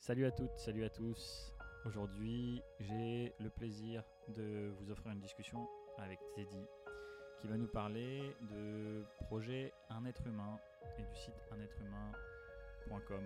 [0.00, 1.52] Salut à toutes, salut à tous.
[1.84, 6.64] Aujourd'hui, j'ai le plaisir de vous offrir une discussion avec Teddy
[7.38, 10.58] qui va nous parler de projet Un être humain
[10.98, 13.22] et du site unêtrehumain.com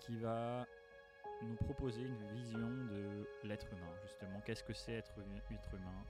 [0.00, 0.66] qui va
[1.42, 4.40] nous proposer une vision de l'être humain, justement.
[4.44, 5.14] Qu'est-ce que c'est être,
[5.72, 6.04] humain?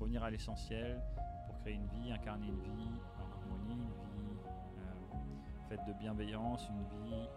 [0.00, 0.98] Revenir à l'essentiel
[1.46, 2.88] pour créer une vie, incarner une vie
[3.18, 4.38] en harmonie, une vie
[4.78, 7.28] euh, faite de bienveillance, une vie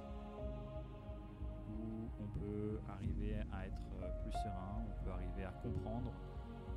[2.20, 6.12] on peut arriver à être plus serein, on peut arriver à comprendre,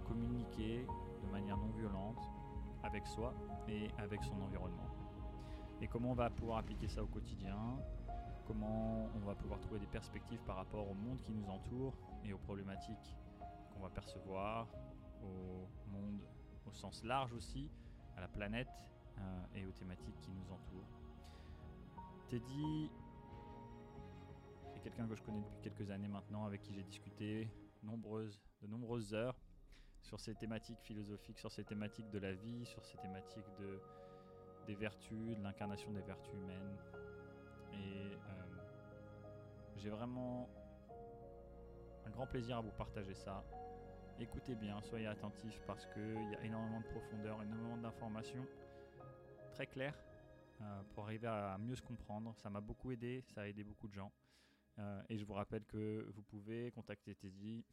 [0.06, 0.86] communiquer
[1.22, 2.20] de manière non violente
[2.82, 3.34] avec soi
[3.68, 4.88] et avec son environnement.
[5.80, 7.58] Et comment on va pouvoir appliquer ça au quotidien?
[8.46, 12.32] Comment on va pouvoir trouver des perspectives par rapport au monde qui nous entoure et
[12.32, 13.16] aux problématiques
[13.72, 14.68] qu'on va percevoir,
[15.22, 16.20] au monde
[16.66, 17.70] au sens large aussi,
[18.16, 18.68] à la planète
[19.18, 20.88] euh, et aux thématiques qui nous entourent.
[22.28, 22.90] Teddy
[24.84, 27.48] quelqu'un que je connais depuis quelques années maintenant, avec qui j'ai discuté
[27.82, 27.88] de
[28.68, 29.40] nombreuses heures
[30.02, 33.80] sur ces thématiques philosophiques, sur ces thématiques de la vie, sur ces thématiques de,
[34.66, 36.76] des vertus, de l'incarnation des vertus humaines,
[37.72, 38.44] et euh,
[39.76, 40.50] j'ai vraiment
[42.04, 43.42] un grand plaisir à vous partager ça.
[44.20, 48.46] Écoutez bien, soyez attentifs parce qu'il y a énormément de profondeur, énormément d'informations
[49.54, 49.98] très claires
[50.60, 52.34] euh, pour arriver à mieux se comprendre.
[52.36, 54.12] Ça m'a beaucoup aidé, ça a aidé beaucoup de gens.
[54.78, 57.64] Euh, et je vous rappelle que vous pouvez contacter Teddy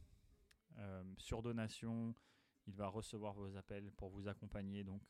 [1.17, 2.15] sur donation.
[2.67, 4.83] Il va recevoir vos appels pour vous accompagner.
[4.83, 5.01] Donc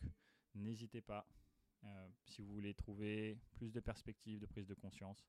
[0.55, 1.27] n'hésitez pas.
[1.83, 5.25] Euh, si vous voulez trouver plus de perspectives, de prise de conscience,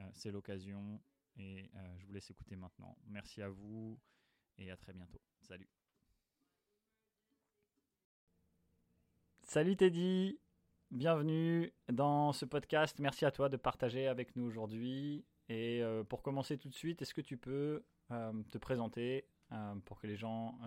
[0.00, 1.00] euh, c'est l'occasion.
[1.36, 2.96] Et euh, je vous laisse écouter maintenant.
[3.06, 3.98] Merci à vous
[4.58, 5.20] et à très bientôt.
[5.40, 5.68] Salut.
[9.42, 10.38] Salut Teddy,
[10.90, 12.98] bienvenue dans ce podcast.
[13.00, 15.26] Merci à toi de partager avec nous aujourd'hui.
[15.48, 19.26] Et pour commencer tout de suite, est-ce que tu peux te présenter
[19.84, 20.58] pour que les gens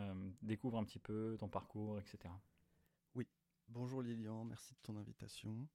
[0.42, 2.30] découvrent un petit peu ton parcours, etc.
[3.70, 5.68] Bonjour Lilian, merci de ton invitation.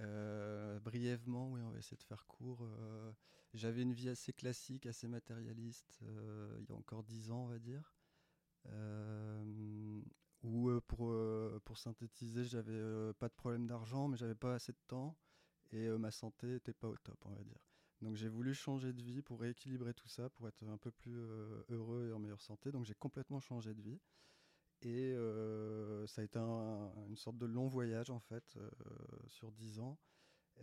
[0.00, 2.62] Euh, brièvement, oui, on va essayer de faire court.
[2.62, 3.12] Euh,
[3.54, 7.46] j'avais une vie assez classique, assez matérialiste, euh, il y a encore dix ans, on
[7.46, 7.94] va dire.
[10.42, 11.14] où pour,
[11.64, 15.16] pour synthétiser, j'avais pas de problème d'argent, mais j'avais pas assez de temps
[15.72, 17.65] et ma santé n'était pas au top, on va dire.
[18.02, 21.16] Donc j'ai voulu changer de vie pour rééquilibrer tout ça, pour être un peu plus
[21.70, 22.70] heureux et en meilleure santé.
[22.70, 24.00] Donc j'ai complètement changé de vie.
[24.82, 28.70] Et euh, ça a été une sorte de long voyage, en fait, euh,
[29.26, 29.98] sur dix ans,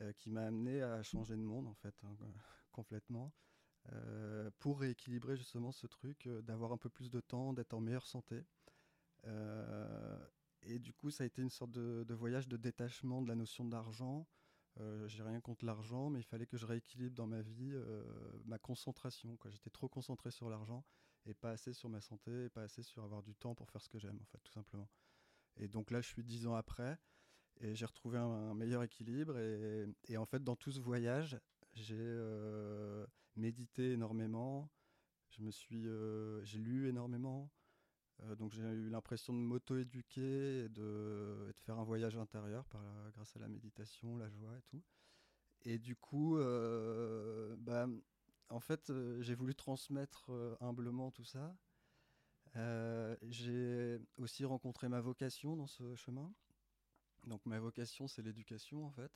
[0.02, 2.16] euh, qui m'a amené à changer de monde, en fait, hein,
[2.72, 3.34] complètement,
[4.60, 8.46] pour rééquilibrer justement ce truc d'avoir un peu plus de temps, d'être en meilleure santé.
[10.62, 13.66] et du coup, ça a été une sorte de voyage de détachement de la notion
[13.66, 14.26] d'argent,
[14.80, 18.04] euh, j'ai rien contre l'argent, mais il fallait que je rééquilibre dans ma vie euh,
[18.46, 19.38] ma concentration.
[19.46, 20.84] J'étais trop concentré sur l'argent
[21.26, 23.82] et pas assez sur ma santé, et pas assez sur avoir du temps pour faire
[23.82, 24.90] ce que j'aime, en fait, tout simplement.
[25.58, 26.98] Et donc là, je suis dix ans après
[27.62, 29.38] et j'ai retrouvé un, meilleur équilibre.
[29.38, 31.40] Et, et, en fait, dans tout ce voyage,
[31.74, 33.06] j'ai euh,
[33.36, 34.70] médité énormément.
[35.30, 35.88] Je me suis,
[36.44, 37.52] j'ai lu énormément.
[38.26, 42.66] Euh, donc j'ai eu l'impression de m'auto-éduquer et de, faire un voyage intérieur
[43.14, 44.84] grâce à la méditation, la joie et tout.
[45.66, 47.88] Et du coup, euh, bah,
[48.50, 51.56] en fait, euh, j'ai voulu transmettre humblement tout ça.
[53.22, 56.34] j'ai aussi rencontré ma vocation dans ce chemin.
[57.26, 59.12] Donc ma vocation, c'est l'éducation en fait.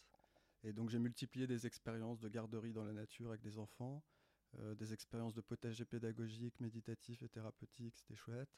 [0.63, 4.01] Et donc j'ai multiplié des expériences de garderie dans la nature avec des enfants,
[4.77, 8.49] des expériences de potager pédagogique, méditatif et thérapeutique, c'était chouette.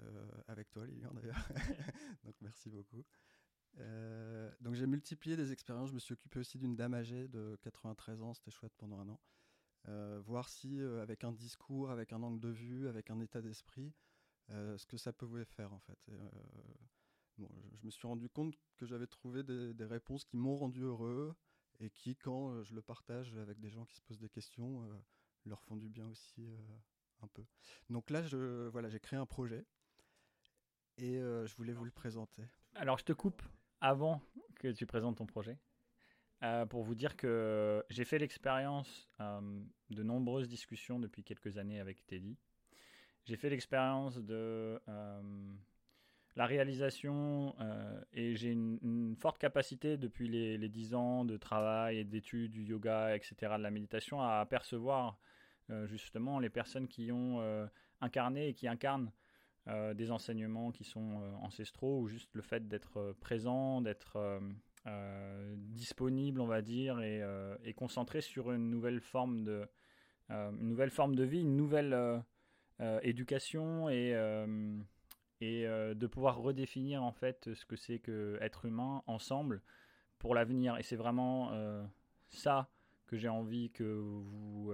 [0.00, 1.48] Euh, avec toi Lilian d'ailleurs.
[2.24, 3.04] donc merci beaucoup.
[3.78, 5.90] Euh, donc j'ai multiplié des expériences.
[5.90, 9.08] Je me suis occupé aussi d'une dame âgée de 93 ans, c'était chouette pendant un
[9.08, 9.20] an.
[9.88, 13.92] Euh, voir si avec un discours, avec un angle de vue, avec un état d'esprit,
[14.50, 15.98] ce que ça pouvait faire en fait.
[17.36, 20.80] bon, je, me suis rendu compte que j'avais trouvé des, des, réponses qui m'ont rendu
[20.80, 21.34] heureux
[21.80, 24.88] et qui, quand je le partage avec des gens qui se posent des questions,
[25.44, 26.48] leur font du bien aussi
[27.20, 27.44] un peu.
[27.90, 29.66] Donc là, je, voilà, j'ai créé un projet
[30.98, 32.42] et euh, je voulais vous le présenter.
[32.74, 33.42] Alors je te coupe
[33.80, 34.20] avant
[34.56, 35.56] que tu présentes ton projet
[36.42, 39.40] euh, pour vous dire que j'ai fait l'expérience euh,
[39.90, 42.36] de nombreuses discussions depuis quelques années avec Teddy.
[43.24, 44.80] J'ai fait l'expérience de
[46.34, 47.54] la réalisation
[48.14, 52.62] et j'ai une, forte capacité depuis les, les 10 ans de travail et d'études du
[52.62, 55.18] yoga, etc., de la méditation, à apercevoir
[55.84, 57.68] justement les personnes qui ont
[58.00, 59.12] incarné et qui incarnent
[59.68, 64.40] euh, des enseignements qui sont euh, ancestraux ou juste le fait d'être euh, présent, d'être
[65.56, 69.68] disponible, on va dire, et, concentré sur une nouvelle forme de,
[70.52, 72.22] nouvelle forme de vie, une nouvelle
[73.02, 74.14] éducation et
[75.42, 79.60] et de pouvoir redéfinir en fait ce que c'est que être humain ensemble
[80.18, 80.78] pour l'avenir.
[80.78, 81.52] Et c'est vraiment
[82.30, 82.70] ça
[83.08, 84.72] que j'ai envie que vous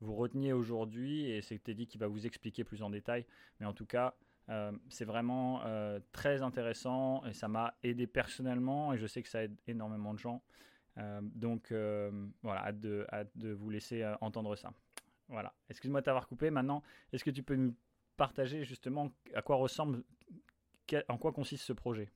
[0.00, 1.30] vous reteniez aujourd'hui.
[1.30, 3.26] Et c'est Teddy qui va vous expliquer plus en détail.
[3.60, 4.14] Mais en tout cas,
[4.48, 9.28] euh, c'est vraiment euh, très intéressant et ça m'a aidé personnellement et je sais que
[9.28, 10.42] ça aide énormément de gens.
[10.98, 11.72] Euh, donc
[12.42, 14.72] voilà, hâte de, vous laisser entendre ça.
[15.28, 16.50] Voilà, excuse-moi de t'avoir coupé.
[16.50, 16.82] Maintenant,
[17.12, 17.74] est-ce que tu peux nous
[18.16, 20.04] partager justement à quoi ressemble,
[21.08, 22.08] en quoi consiste ce projet?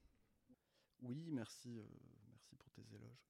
[1.02, 1.82] Oui, merci,
[2.28, 3.26] merci pour tes éloges.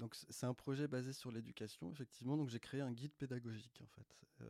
[0.00, 2.36] Donc c'est un projet basé sur l'éducation, effectivement.
[2.36, 4.44] Donc j'ai créé un guide pédagogique en fait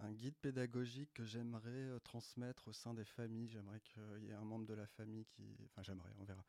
[0.00, 3.48] un guide pédagogique que j'aimerais euh, transmettre au sein des familles.
[3.48, 5.42] J'aimerais qu'il y ait un membre de la famille qui.
[5.66, 6.44] Enfin, j'aimerais, on verra.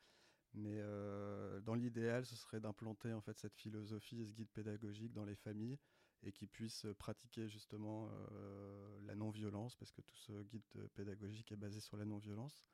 [0.54, 5.12] Mais euh, dans l'idéal, ce serait d'implanter en fait cette philosophie et ce guide pédagogique
[5.12, 5.78] dans les familles
[6.22, 11.56] et qu'ils puissent pratiquer justement euh, la non-violence, parce que tout ce guide pédagogique est
[11.56, 12.64] basé sur la non-violence.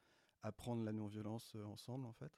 [0.42, 2.32] Apprendre la non-violence ensemble, en fait.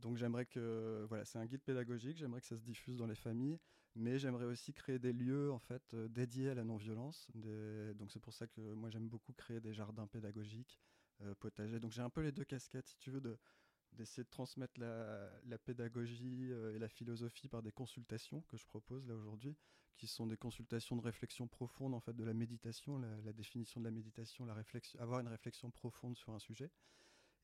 [0.00, 2.18] Donc j'aimerais que voilà, c'est un guide pédagogique.
[2.18, 3.58] J'aimerais que ça se diffuse dans les familles
[3.96, 7.28] mais j'aimerais aussi créer des lieux en fait euh, dédiés à la non-violence.
[7.34, 10.78] Donc c'est pour ça que moi j'aime beaucoup créer des jardins pédagogiques,
[11.22, 11.80] euh, potagers.
[11.80, 13.38] Donc j'ai un peu les deux casquettes, si tu veux, de
[13.92, 19.06] d'essayer de transmettre la, pédagogie euh, et la philosophie par des consultations que je propose
[19.06, 19.56] là aujourd'hui,
[19.96, 23.86] qui sont des consultations de réflexion profonde en fait de la méditation, la, définition de
[23.86, 26.70] la méditation, la réflexion, avoir une réflexion profonde sur un sujet.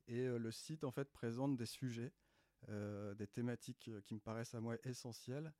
[0.08, 2.12] Et le site en fait présente des sujets,
[2.68, 5.52] des thématiques qui me paraissent à moi essentielles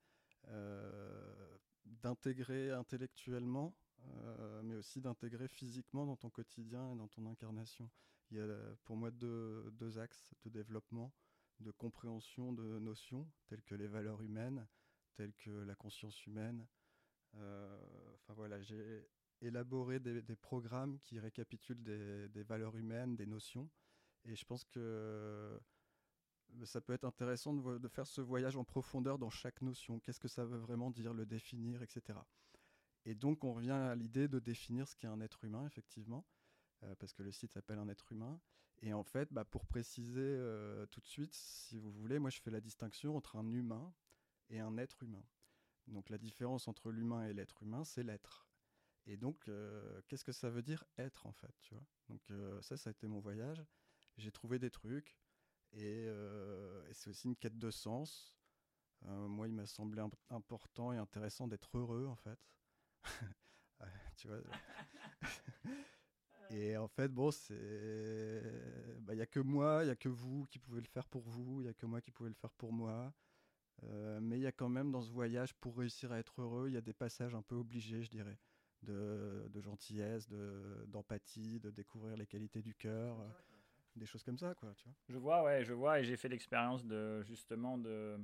[0.49, 3.75] euh, d'intégrer intellectuellement,
[4.07, 7.89] euh, mais aussi d'intégrer physiquement dans ton quotidien et dans ton incarnation.
[8.31, 8.47] Il y a
[8.85, 11.13] pour moi deux, deux axes de développement,
[11.59, 14.65] de compréhension de notions telles que les valeurs humaines,
[15.15, 16.65] telles que la conscience humaine.
[17.35, 17.77] Euh,
[18.29, 19.07] voilà, j'ai
[19.41, 23.69] élaboré des, programmes qui récapitulent des, valeurs humaines, des notions.
[24.25, 25.59] Et je pense que
[26.65, 29.99] ça peut être intéressant de, faire ce voyage en profondeur dans chaque notion.
[29.99, 32.19] Qu'est-ce que ça veut vraiment dire, le définir, etc.
[33.05, 36.25] Et donc on revient à l'idée de définir ce qu'est un être humain, effectivement,
[36.83, 38.39] euh, parce que le site s'appelle un être humain.
[38.81, 42.41] Et en fait, bah, pour préciser euh, tout de suite, si vous voulez, moi je
[42.41, 43.93] fais la distinction entre un humain
[44.49, 45.23] et un être humain.
[45.87, 48.47] Donc la différence entre l'humain et l'être humain, c'est l'être.
[49.05, 51.85] Et donc, euh, qu'est-ce que ça veut dire être en fait, tu vois?
[52.07, 52.21] Donc
[52.61, 53.61] ça, ça a été mon voyage.
[54.17, 55.17] J'ai trouvé des trucs.
[55.75, 58.35] Euh, et, c'est aussi une quête de sens.
[59.05, 62.39] Euh, moi, il m'a semblé important et intéressant d'être heureux, en fait.
[64.17, 64.37] tu vois
[66.49, 68.43] Et en fait, bon, c'est.
[68.99, 71.07] Bah, il n'y a que moi, il n'y a que vous qui pouvez le faire
[71.07, 73.13] pour vous, il n'y a que moi qui pouvez le faire pour moi.
[73.83, 76.69] Euh, mais il y a quand même dans ce voyage, pour réussir à être heureux,
[76.69, 78.37] il y a des passages un peu obligés, je dirais,
[78.83, 80.29] de, de gentillesse,
[80.87, 83.17] d'empathie, de, découvrir les qualités du cœur
[83.95, 84.93] des choses comme ça, quoi, tu vois.
[85.09, 88.17] Je vois, ouais, je vois, et j'ai fait l'expérience de justement de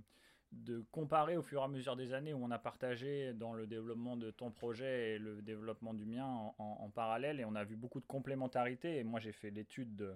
[0.52, 3.68] de comparer au fur et à mesure des années où on a partagé dans le
[3.68, 6.26] développement de ton projet et le développement du mien
[6.58, 8.98] en, parallèle, et on a vu beaucoup de complémentarité.
[8.98, 10.16] Et moi, j'ai fait l'étude de,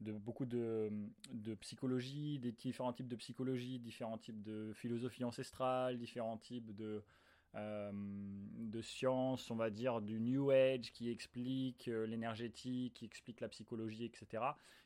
[0.00, 0.90] de, beaucoup de,
[1.32, 7.02] de, psychologie, des différents types de psychologie, différents types de philosophie ancestrale, différents types de
[7.54, 13.40] euh, de science, on va dire, du New Age qui explique euh, l'énergétique, qui explique
[13.40, 14.42] la psychologie, etc.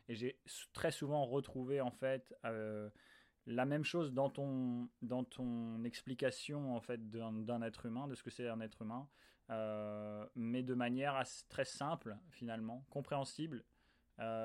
[0.09, 0.39] Et j'ai
[0.73, 2.89] très souvent retrouvé en fait euh,
[3.47, 8.23] la même chose dans ton, dans ton explication en fait d'un être humain, de ce
[8.23, 9.09] que c'est un être humain,
[10.37, 13.65] mais de manière très simple finalement, compréhensible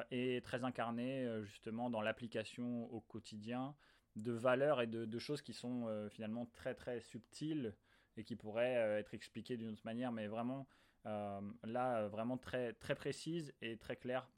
[0.10, 3.75] et très incarnée justement dans l'application au quotidien
[4.15, 7.75] de valeurs et de, de choses qui sont finalement très très subtiles
[8.17, 10.67] et qui pourrait euh, être expliqué d'une autre manière, mais vraiment
[11.05, 14.29] euh, là, euh, vraiment très, très précise et très claire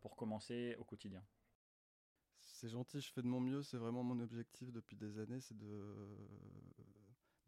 [0.00, 1.22] pour commencer au quotidien.
[2.40, 5.56] C'est gentil, je fais de mon mieux, c'est vraiment mon objectif depuis des années, c'est
[5.56, 6.26] de,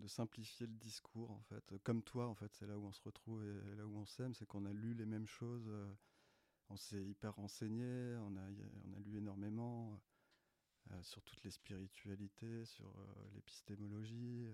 [0.06, 1.76] simplifier le discours en fait.
[1.82, 4.34] Comme toi en fait, c'est là où on se retrouve et là où on s'aime,
[4.34, 5.68] c'est qu'on a lu les mêmes choses,
[6.68, 8.48] on s'est hyper renseigné, on a
[9.00, 10.00] lu énormément
[11.02, 12.94] sur toutes les spiritualités, sur
[13.32, 14.46] l'épistémologie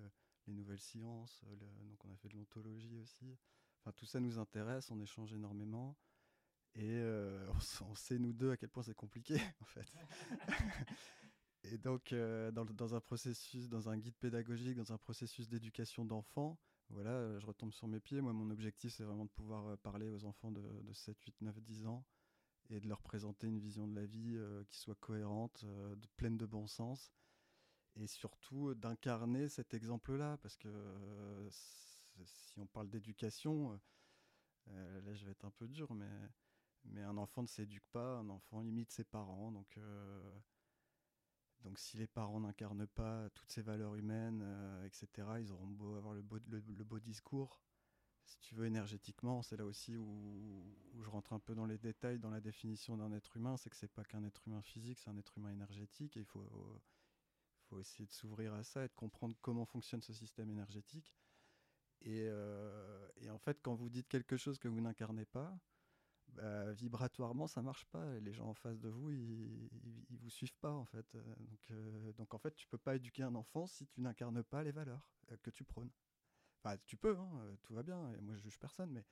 [0.47, 3.37] les nouvelles sciences, euh, donc on a fait de l'ontologie aussi.
[3.81, 5.97] Enfin, tout ça nous intéresse, on échange énormément.
[6.75, 7.49] Et euh,
[7.89, 9.91] on, sait, nous deux, à quel point c'est compliqué, en fait.
[11.65, 16.59] et donc, euh, dans, un processus, dans un guide pédagogique, dans un processus d'éducation d'enfants,
[16.91, 18.21] voilà, je retombe sur mes pieds.
[18.21, 21.61] Moi, mon objectif, c'est vraiment de pouvoir parler aux enfants de, de 7, 8, 9,
[21.61, 22.05] 10 ans
[22.69, 24.39] et de leur présenter une vision de la vie
[24.69, 25.65] qui soit cohérente,
[26.17, 27.11] pleine de bon sens
[27.97, 30.69] et surtout d'incarner cet exemple-là, parce que
[32.25, 33.81] si on parle d'éducation,
[34.67, 36.11] là je vais être un peu dur, mais,
[36.85, 39.79] mais un enfant ne s'éduque pas, un enfant imite ses parents, donc,
[41.61, 44.45] donc si les parents n'incarnent pas toutes ces valeurs humaines,
[44.85, 45.09] etc.,
[45.41, 47.63] ils auront beau avoir le beau, le, beau discours,
[48.25, 51.79] si tu veux, énergétiquement, c'est là aussi où, où, je rentre un peu dans les
[51.79, 54.99] détails dans la définition d'un être humain, c'est que c'est pas qu'un être humain physique,
[54.99, 56.83] c'est un être humain énergétique, et il faut
[57.67, 61.15] faut essayer de s'ouvrir à ça et de comprendre comment fonctionne ce système énergétique.
[62.03, 65.59] Et, euh, en fait, quand vous dites quelque chose que vous n'incarnez pas,
[66.29, 68.19] bah, vibratoirement, ça marche pas.
[68.21, 69.69] Les gens en face de vous, ils,
[70.11, 71.17] ils, vous suivent pas en fait.
[71.17, 74.63] Donc, euh, donc en fait, tu peux pas éduquer un enfant si tu n'incarnes pas
[74.63, 75.91] les valeurs euh, que tu prônes.
[76.63, 78.13] Enfin, tu peux, hein, tout va bien.
[78.23, 79.05] Moi, je juge personne, mais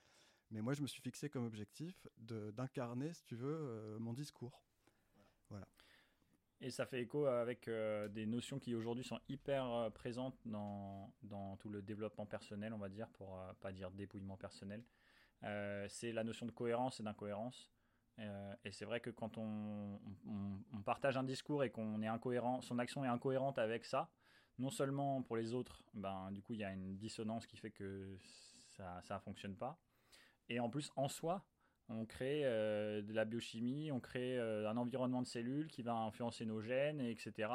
[0.51, 4.63] mais moi, je me suis fixé comme objectif d'incarner, si tu veux, mon discours.
[5.49, 5.67] Voilà.
[6.65, 11.13] Et ça fait écho avec euh, des notions qui aujourd'hui sont hyper euh, présentes dans,
[11.23, 14.83] dans, tout le développement personnel, on va dire, pour euh, pas dire dépouillement personnel.
[15.89, 17.71] c'est la notion de cohérence et d'incohérence.
[18.65, 20.01] et c'est vrai que quand on,
[20.73, 24.11] on, partage un discours et qu'on est incohérent, son action est incohérente avec ça,
[24.59, 27.73] non seulement pour les autres, ben, du coup il y a une dissonance qui fait
[27.73, 28.17] que
[28.71, 29.79] ça ne fonctionne pas.
[30.49, 31.45] Et en plus, en soi,
[31.89, 35.95] on crée euh, de la biochimie, on crée euh, un environnement de cellules qui va
[35.95, 37.51] influencer nos gènes, etc.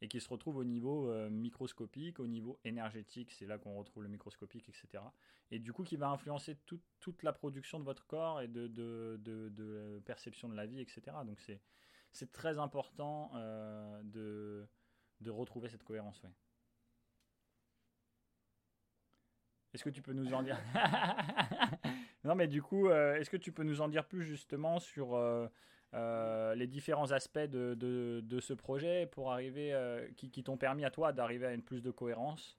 [0.00, 4.02] Et qui se retrouve au niveau euh, microscopique, au niveau énergétique, c'est là qu'on retrouve
[4.02, 5.02] le microscopique, etc.
[5.50, 10.02] Et du coup qui va influencer toute la production de votre corps et de, de,
[10.04, 11.02] perception de la vie, etc.
[11.24, 11.40] Donc
[12.12, 13.30] c'est très important
[14.04, 14.66] de,
[15.26, 16.22] retrouver cette cohérence.
[19.72, 20.58] Est-ce que tu peux nous en dire?
[22.24, 25.14] Non, mais du coup, euh, est-ce que tu peux nous en dire plus justement sur
[25.14, 25.46] euh,
[25.92, 29.74] euh, les différents aspects de, ce projet pour arriver,
[30.16, 32.58] qui, t'ont permis à toi d'arriver à une plus de cohérence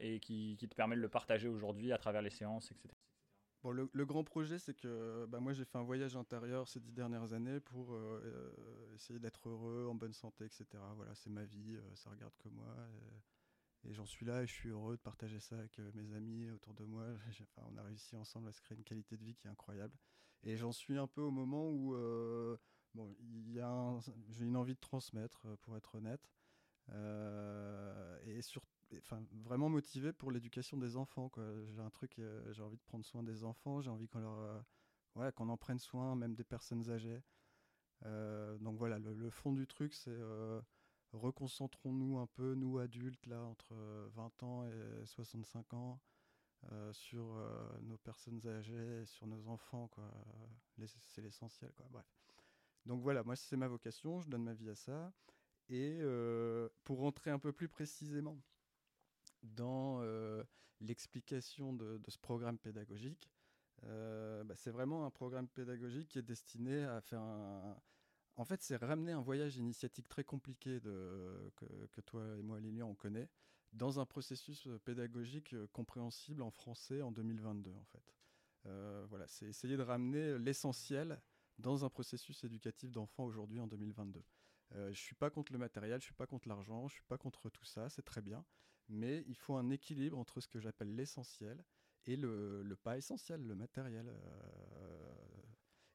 [0.00, 2.94] et qui, te permet de le partager aujourd'hui à travers les séances, etc.
[3.64, 6.92] Bon, le, grand projet, c'est que bah, moi j'ai fait un voyage intérieur ces dix
[6.92, 7.98] dernières années pour
[8.94, 10.66] essayer d'être heureux, en bonne santé, etc.
[10.94, 12.66] Voilà, c'est ma vie, ça regarde que moi.
[13.90, 16.74] J'en suis là et je suis heureux de partager ça avec euh, mes amis autour
[16.74, 17.04] de moi.
[17.42, 19.96] Enfin, on a réussi ensemble à se créer une qualité de vie qui est incroyable.
[20.42, 22.56] Et j'en suis un peu au moment où euh,
[22.94, 23.14] bon,
[23.50, 26.28] j'ai une envie de transmettre, euh, pour être honnête.
[28.26, 28.62] et sur,
[28.98, 31.30] enfin, vraiment motivé pour l'éducation des enfants.
[31.66, 34.64] J'ai un truc, j'ai envie de prendre soin des enfants, j'ai envie qu'on leur,
[35.14, 37.22] ouais, qu'on en prenne soin, même des personnes âgées.
[38.04, 40.18] donc voilà, le, fond du truc, c'est
[41.14, 43.74] reconcentrons-nous un peu, nous adultes, là, entre
[44.14, 46.00] 20 euh, ans et 65 ans,
[46.72, 50.10] euh, sur euh, nos personnes âgées, sur nos enfants, quoi.
[51.00, 51.86] C'est l'essentiel, quoi.
[51.90, 52.06] Bref.
[52.86, 55.12] Donc voilà, moi, c'est ma vocation, je donne ma vie à ça.
[55.70, 56.00] Et
[56.82, 58.38] pour rentrer un peu plus précisément
[59.42, 60.02] dans
[60.80, 63.30] l'explication de, ce programme pédagogique,
[63.82, 67.80] bah, c'est vraiment un programme pédagogique qui est destiné à faire un,
[68.36, 71.52] en fait, c'est ramener un voyage initiatique très compliqué de,
[71.92, 73.28] que, toi et moi, Lilian, on connaît,
[73.72, 78.14] dans un processus euh, pédagogique euh, compréhensible en français en 2022, en fait.
[78.66, 81.20] Euh, voilà, c'est essayer de ramener l'essentiel
[81.58, 84.24] dans un processus éducatif d'enfants aujourd'hui en 2022.
[84.72, 86.96] je ne suis pas contre le matériel, je ne suis pas contre l'argent, je ne
[86.96, 88.44] suis pas contre tout ça, c'est très bien,
[88.88, 91.62] mais il faut un équilibre entre ce que j'appelle l'essentiel
[92.06, 94.12] et le, pas essentiel, le matériel.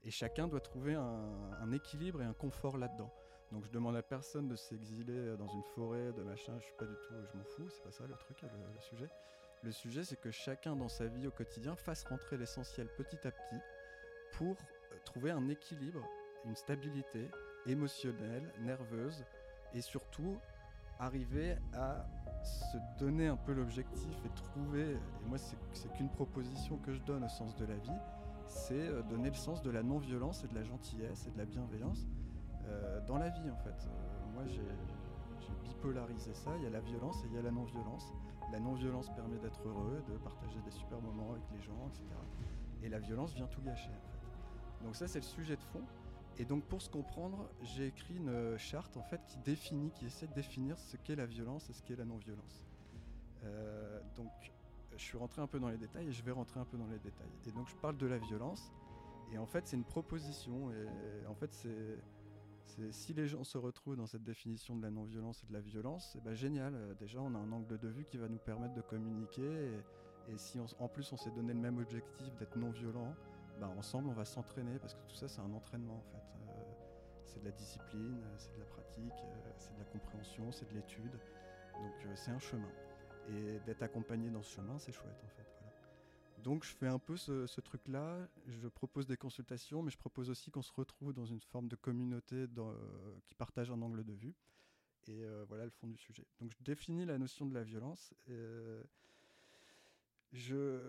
[0.03, 3.11] Et chacun doit trouver un, équilibre et un confort là-dedans.
[3.51, 6.85] Donc je demande à personne de s'exiler dans une forêt, de machin, je suis pas
[6.85, 9.09] du tout, je m'en fous, c'est pas ça le truc, le, sujet.
[9.63, 13.31] Le sujet, c'est que chacun dans sa vie au quotidien fasse rentrer l'essentiel petit à
[13.31, 13.59] petit
[14.33, 16.01] pour euh, trouver un équilibre,
[16.45, 17.29] une stabilité
[17.65, 19.25] émotionnelle, nerveuse,
[19.73, 20.39] et surtout
[20.99, 22.05] arriver à
[22.43, 27.23] se donner un peu l'objectif et trouver, et moi c'est qu'une proposition que je donne
[27.23, 27.99] au sens de la vie,
[28.49, 31.45] c'est euh, donner le sens de la non-violence et de la gentillesse et de la
[31.45, 32.07] bienveillance
[32.65, 33.87] euh, dans la vie en fait.
[33.87, 34.61] Euh, moi j'ai
[35.63, 38.11] bipolarisé ça, il y a la violence et il y a la non-violence.
[38.51, 42.05] La non-violence permet d'être heureux, de partager des super moments avec les gens, etc.
[42.81, 44.83] Et la violence vient tout gâcher en fait.
[44.83, 45.83] Donc ça c'est le sujet de fond.
[46.37, 50.27] Et donc pour se comprendre, j'ai écrit une charte en fait qui définit, qui essaie
[50.27, 52.65] de définir ce qu'est la violence et ce qu'est la non-violence.
[54.15, 54.31] donc
[54.99, 56.87] je suis rentré un peu dans les détails et je vais rentrer un peu dans
[56.87, 57.31] les détails.
[57.47, 58.71] Et donc je parle de la violence.
[59.31, 60.71] Et en fait, c'est une proposition.
[60.71, 65.43] Et en fait, c'est, si les gens se retrouvent dans cette définition de la non-violence
[65.43, 66.95] et de la violence, c'est ben génial.
[66.99, 69.71] Déjà, on a un angle de vue qui va nous permettre de communiquer.
[70.27, 73.15] Et, si en plus on s'est donné le même objectif d'être non-violent,
[73.59, 76.23] bah, ensemble, on va s'entraîner parce que tout ça, c'est un entraînement en fait.
[77.25, 79.13] c'est de la discipline, c'est de la pratique,
[79.57, 81.13] c'est de la compréhension, c'est de l'étude.
[81.73, 82.69] Donc c'est un chemin.
[83.29, 85.59] Et d'être accompagné dans ce chemin, c'est chouette en fait.
[86.43, 90.51] Donc je fais un peu ce, truc-là, je propose des consultations, mais je propose aussi
[90.51, 92.45] qu'on se retrouve dans une forme de communauté
[93.25, 94.33] qui partage un angle de vue.
[95.07, 96.25] Et euh, voilà le fond du sujet.
[96.39, 98.13] Donc je définis la notion de la violence.
[98.29, 98.83] Euh,
[100.31, 100.79] je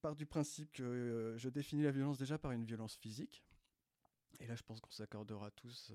[0.00, 3.42] pars du principe que euh, je définis la violence déjà par une violence physique.
[4.40, 5.92] Et là, je pense qu'on s'accordera tous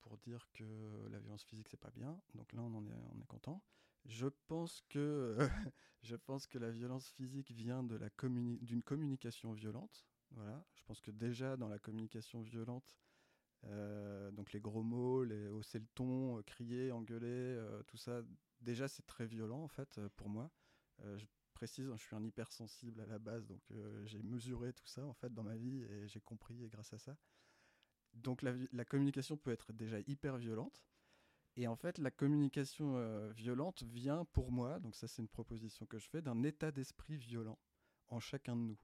[0.00, 0.64] pour dire que
[1.10, 2.18] la violence physique, c'est pas bien.
[2.34, 3.60] Donc là, on en est, on est content.
[4.04, 5.36] Je pense que
[6.02, 10.06] je pense que la violence physique vient de la d'une communication violente.
[10.30, 10.64] Voilà.
[10.74, 12.96] Je pense que déjà dans la communication violente,
[13.66, 18.22] euh, donc les gros mots, les hausser le ton, euh, crier, engueuler, euh, tout ça,
[18.60, 20.50] déjà c'est très violent en fait pour moi.
[21.16, 23.62] je précise, je suis un hypersensible à la base, donc
[24.04, 27.16] j'ai mesuré tout ça en fait dans ma vie et j'ai compris grâce à ça.
[28.14, 30.84] Donc la, communication peut être déjà hyper violente.
[31.56, 35.98] Et en fait, la communication violente vient pour moi, donc ça c'est une proposition que
[35.98, 37.58] je fais, d'un état d'esprit violent
[38.08, 38.78] en chacun de nous.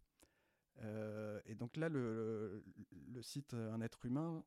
[1.46, 2.62] et donc là, le,
[3.22, 4.44] site Un être humain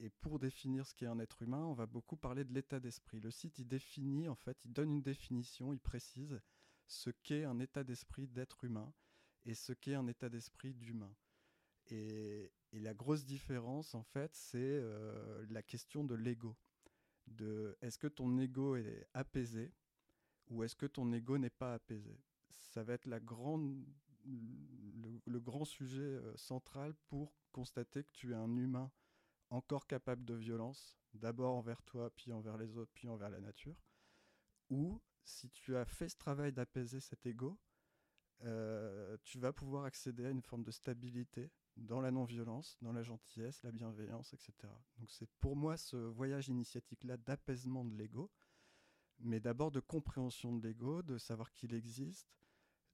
[0.00, 3.20] et pour définir ce qu'est un être humain, on va beaucoup parler de l'état d'esprit.
[3.20, 6.40] Le site, il définit, en fait, il donne une définition, il précise
[6.86, 8.92] ce qu'est un état d'esprit d'être humain
[9.44, 11.14] et ce qu'est un état d'esprit d'humain.
[11.88, 16.54] Et, la grosse différence, en fait, c'est euh, la question de l'ego.
[17.36, 19.72] De est-ce que ton ego est apaisé
[20.48, 22.18] ou est-ce que ton ego n'est pas apaisé?
[22.50, 23.84] Ça va être la grande,
[24.24, 28.90] le grand sujet euh, central pour constater que tu es un humain
[29.50, 33.76] encore capable de violence, d'abord envers toi, puis envers les autres, puis envers la nature,
[34.70, 37.58] ou si tu as fait ce travail d'apaiser cet ego,
[38.44, 43.02] euh, tu vas pouvoir accéder à une forme de stabilité dans la non-violence, dans la
[43.02, 44.52] gentillesse, la bienveillance, etc.
[44.98, 48.30] Donc c'est pour moi ce voyage initiatique-là d'apaisement de l'ego,
[49.20, 52.28] mais d'abord de compréhension de l'ego, de savoir qu'il existe,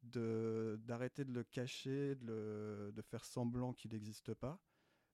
[0.03, 4.61] d'arrêter de, le cacher, de, de faire semblant qu'il n'existe pas,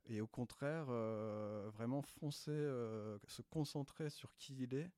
[0.06, 4.90] et au contraire, euh, vraiment foncer, euh, se concentrer sur qui il est,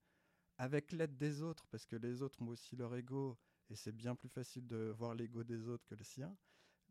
[0.59, 4.15] avec l'aide des autres, parce que les autres ont aussi leur ego, et c'est bien
[4.15, 6.35] plus facile de voir l'ego des autres que le sien.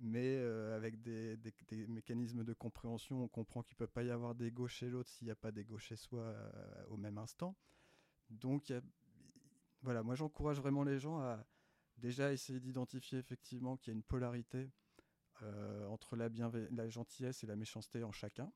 [0.03, 1.37] Mais euh, avec des,
[1.87, 5.25] mécanismes de compréhension, on comprend qu'il ne peut pas y avoir d'ego chez l'autre s'il
[5.25, 6.35] n'y a pas d'ego chez soi
[6.89, 7.55] au même instant.
[8.29, 8.73] Donc,
[9.83, 11.45] voilà, moi j'encourage vraiment les gens à
[11.97, 14.71] déjà essayer d'identifier effectivement qu'il y a une polarité
[15.43, 16.29] euh, entre la,
[16.71, 18.51] la gentillesse et la méchanceté en chacun,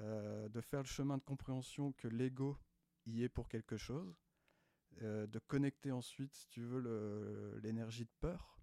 [0.00, 2.56] euh, de faire le chemin de compréhension que l'ego
[3.04, 4.16] y est pour quelque chose,
[5.02, 8.58] euh, de connecter ensuite, si tu veux, l'énergie de peur,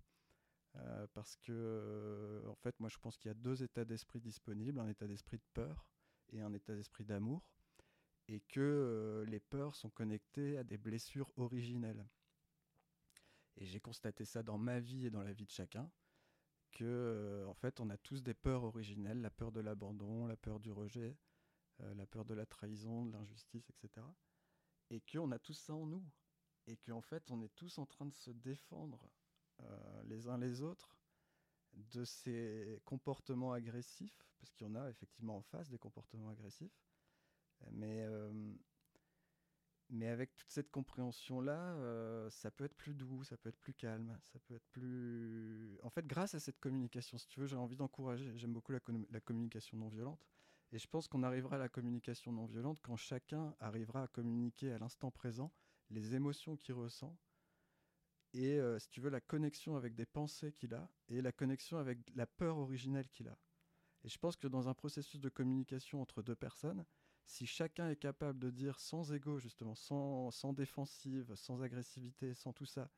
[1.13, 4.87] parce que, en fait, moi je pense qu'il y a deux états d'esprit disponibles, un
[4.87, 5.87] état d'esprit de peur
[6.31, 7.49] et un état d'esprit d'amour,
[8.27, 12.05] et que les peurs sont connectées à des blessures originelles.
[13.57, 15.89] Et j'ai constaté ça dans ma vie et dans la vie de chacun
[16.71, 20.37] que euh, en fait on a tous des peurs originelles, la peur de l'abandon, la
[20.37, 21.17] peur du rejet,
[21.81, 24.05] euh, la peur de la trahison, de l'injustice, etc.
[24.89, 26.03] Et qu'on a tout ça en nous.
[26.67, 29.09] Et qu'en fait on est tous en train de se défendre
[29.61, 30.97] euh, les uns les autres
[31.73, 36.81] de ces comportements agressifs, parce qu'il y en a effectivement en face des comportements agressifs,
[37.71, 38.05] mais
[39.89, 43.73] mais avec toute cette compréhension-là, euh, ça peut être plus doux, ça peut être plus
[43.73, 45.79] calme, ça peut être plus...
[45.81, 48.79] En fait, grâce à cette communication, si tu veux, j'ai envie d'encourager, j'aime beaucoup la,
[49.19, 50.23] communication non violente,
[50.71, 54.71] et je pense qu'on arrivera à la communication non violente quand chacun arrivera à communiquer
[54.71, 55.51] à l'instant présent
[55.89, 57.17] les émotions qu'il ressent,
[58.33, 61.77] et euh, si tu veux, la connexion avec des pensées qu'il a, et la connexion
[61.77, 63.37] avec la peur originelle qu'il a.
[64.03, 66.85] Et je pense que dans un processus de communication entre deux personnes,
[67.25, 72.53] si chacun est capable de dire sans ego, justement, sans, sans défensive, sans agressivité, sans
[72.53, 72.89] tout ça,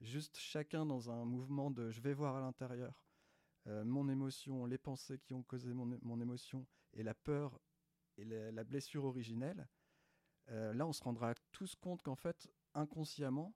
[0.00, 3.02] juste chacun dans un mouvement de je vais voir à l'intérieur
[3.66, 7.60] euh, mon émotion, les pensées qui ont causé mon, mon émotion et la peur
[8.16, 9.66] et la, blessure originelle,
[10.48, 13.54] euh, là on se rendra tous compte qu'en fait, inconsciemment,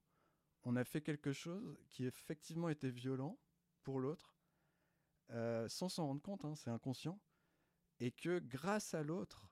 [0.64, 3.38] on a fait quelque chose qui effectivement était violent
[3.82, 4.34] pour l'autre,
[5.30, 7.20] euh, sans s'en rendre compte, hein, c'est inconscient,
[8.00, 9.50] et que grâce à l'autre,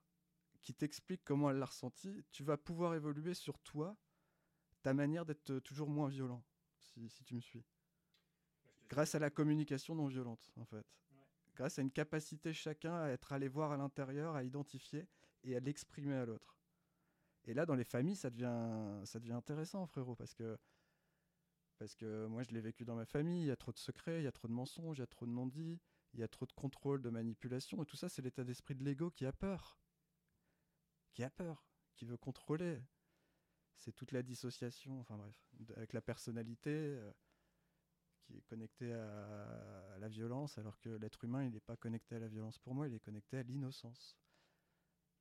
[0.62, 3.96] qui t'explique comment elle l'a ressenti, tu vas pouvoir évoluer sur toi,
[4.82, 6.44] ta manière d'être euh, toujours moins violent,
[6.78, 7.64] si, tu me suis.
[8.88, 10.86] Grâce à la communication non violente, en fait.
[11.54, 15.06] Grâce à une capacité chacun à être allé voir à l'intérieur, à identifier
[15.44, 16.58] et à l'exprimer à l'autre.
[17.44, 20.56] Et là, dans les familles, ça devient, ça devient intéressant, frérot, parce que,
[21.82, 23.42] parce que moi, je l'ai vécu dans ma famille.
[23.42, 25.08] Il y a trop de secrets, il y a trop de mensonges, il y a
[25.08, 25.80] trop de non-dits,
[26.14, 28.84] il y a trop de contrôle, de manipulation, et tout ça, c'est l'état d'esprit de
[28.84, 29.80] l'ego qui a peur.
[31.12, 31.66] Qui a peur,
[31.96, 32.80] qui veut contrôler.
[33.78, 37.10] C'est toute la dissociation, enfin bref, avec la personnalité euh,
[38.20, 42.20] qui est connectée à, la violence, alors que l'être humain, il n'est pas connecté à
[42.20, 44.16] la violence pour moi, il est connecté à l'innocence.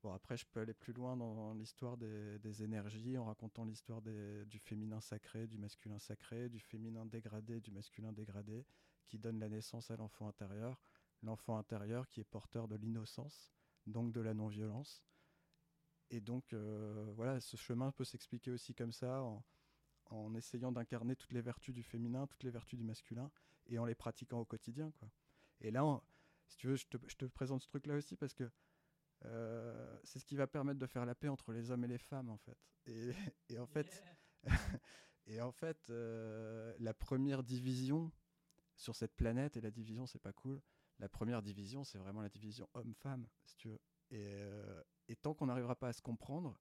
[0.04, 4.60] Bon, après, je peux aller plus loin dans l'histoire des, énergies, en racontant l'histoire du
[4.60, 8.66] féminin sacré, du masculin sacré, du féminin dégradé, du masculin dégradé,
[9.06, 10.80] qui donne la naissance à l'enfant intérieur.
[11.22, 13.52] L'enfant intérieur qui est porteur de l'innocence,
[13.86, 15.04] donc de la non-violence.
[16.10, 19.22] Et donc, euh, voilà, ce chemin peut s'expliquer aussi comme ça,
[20.10, 23.30] en, essayant d'incarner toutes les vertus du féminin, toutes les vertus du masculin,
[23.68, 24.92] et en les pratiquant au quotidien.
[25.00, 25.12] Quoi.
[25.62, 26.02] Et là,
[26.48, 28.50] si tu veux, je te, je te présente ce truc-là aussi parce que
[29.26, 31.98] euh, c'est ce qui va permettre de faire la paix entre les hommes et les
[31.98, 32.58] femmes en fait.
[32.88, 33.14] Et,
[33.60, 34.04] en fait,
[35.28, 38.12] et en fait, euh, la première division
[38.76, 40.62] sur cette planète et la division c'est pas cool.
[41.00, 43.82] La première division c'est vraiment la division homme-femme si tu veux.
[44.10, 44.82] Et, euh,
[45.22, 46.58] tant qu'on n'arrivera pas à se comprendre,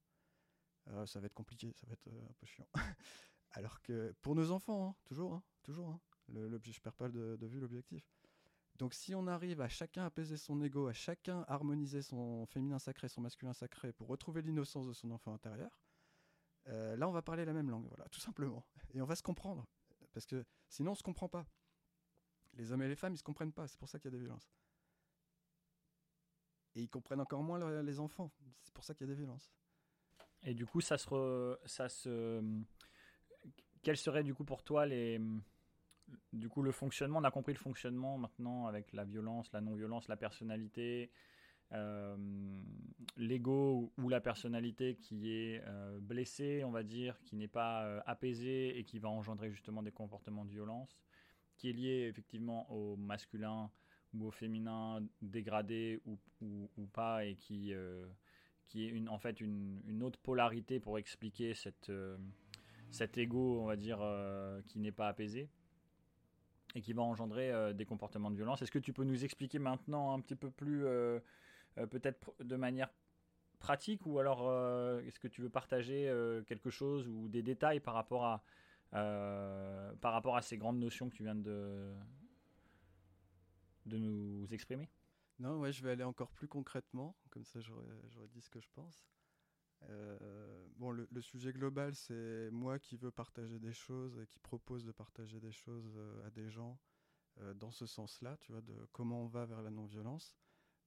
[1.05, 2.67] ça va être compliqué, ça va être un peu chiant.
[3.51, 7.45] Alors que pour nos enfants, hein, toujours, hein, toujours, hein, le, je perds pas de
[7.45, 8.03] vue l'objectif.
[8.81, 13.07] Donc si on arrive à chacun apaiser son ego, à chacun harmoniser son féminin sacré,
[13.09, 15.69] son masculin sacré, pour retrouver l'innocence de son enfant intérieur,
[16.67, 18.65] euh, là on va parler la même langue, voilà, tout simplement.
[18.95, 19.67] Et on va se comprendre,
[20.13, 21.45] parce que sinon on se comprend pas.
[22.53, 24.17] Les hommes et les femmes, ils se comprennent pas, c'est pour ça qu'il y a
[24.17, 24.51] des violences.
[26.73, 28.31] Et ils comprennent encore moins les enfants,
[28.63, 29.53] c'est pour ça qu'il y a des violences.
[30.41, 32.43] Et du coup, ça se, ça se,
[33.83, 35.21] quels seraient du coup pour toi les
[36.33, 40.07] du coup, le fonctionnement, on a compris le fonctionnement maintenant avec la violence, la non-violence,
[40.07, 41.11] la personnalité,
[41.73, 42.17] euh,
[43.15, 48.01] l'ego ou, la personnalité qui est euh, blessée, on va dire, qui n'est pas euh,
[48.05, 50.99] apaisée et qui va engendrer justement des comportements de violence,
[51.57, 53.71] qui est lié effectivement au masculin
[54.13, 57.73] ou au féminin dégradé ou, ou, pas et qui,
[58.67, 61.89] qui est une, en fait une, une, autre polarité pour expliquer cette,
[62.89, 63.99] cet ego, on va dire,
[64.67, 65.49] qui n'est pas apaisé
[66.75, 68.61] et qui va engendrer euh, des comportements de violence.
[68.61, 71.19] Est-ce que tu peux nous expliquer maintenant un petit peu plus, euh,
[71.77, 72.89] euh, peut-être de manière
[73.59, 74.51] pratique, ou alors
[75.01, 76.11] est-ce que tu veux partager
[76.47, 78.43] quelque chose ou des détails par rapport à,
[78.89, 81.93] par rapport à ces grandes notions que tu viens de,
[83.85, 84.89] de nous exprimer?
[85.37, 88.69] Non, ouais, je vais aller encore plus concrètement, comme ça j'aurais dit ce que je
[88.73, 89.05] pense.
[89.89, 94.85] Euh, bon, le, sujet global, c'est moi qui veux partager des choses et qui propose
[94.85, 96.79] de partager des choses euh, à des gens
[97.39, 100.35] euh, dans ce sens-là, tu vois, de comment on va vers la non-violence.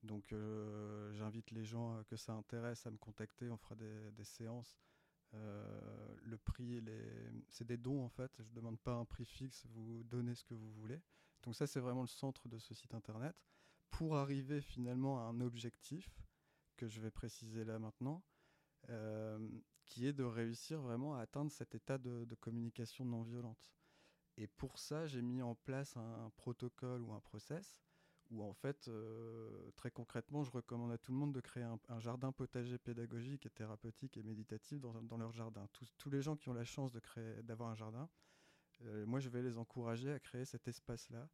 [0.02, 0.34] Donc,
[1.12, 3.48] j'invite les gens que ça intéresse à me contacter.
[3.48, 4.78] On fera des, séances.
[5.32, 6.84] le prix,
[7.48, 8.30] c'est des dons en fait.
[8.38, 9.64] Je ne demande pas un prix fixe.
[9.70, 11.00] Vous donnez ce que vous voulez.
[11.42, 13.34] Donc ça, c'est vraiment le centre de ce site internet.
[13.88, 16.10] Pour arriver finalement à un objectif
[16.76, 18.22] que je vais préciser là maintenant,
[19.86, 23.72] qui est de réussir vraiment à atteindre cet état de, communication non violente.
[24.36, 27.80] Et pour ça, j'ai mis en place un, protocole ou un process
[28.30, 32.00] où en fait, euh, très concrètement, je recommande à tout le monde de créer un,
[32.00, 35.68] jardin potager pédagogique et thérapeutique et méditatif dans, leur jardin.
[35.98, 36.90] Tous, les gens qui ont la chance
[37.42, 38.08] d'avoir un jardin,
[38.82, 41.28] euh, moi je vais les encourager à créer cet espace-là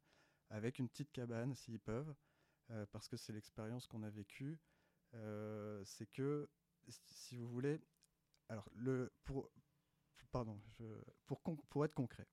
[0.49, 2.13] avec une petite cabane s'ils peuvent,
[2.91, 4.59] parce que c'est l'expérience qu'on a vécue.
[5.85, 6.49] c'est que
[6.89, 7.79] si vous voulez,
[8.49, 9.49] alors le pour
[10.31, 10.61] pardon,
[11.69, 12.27] pour être concret,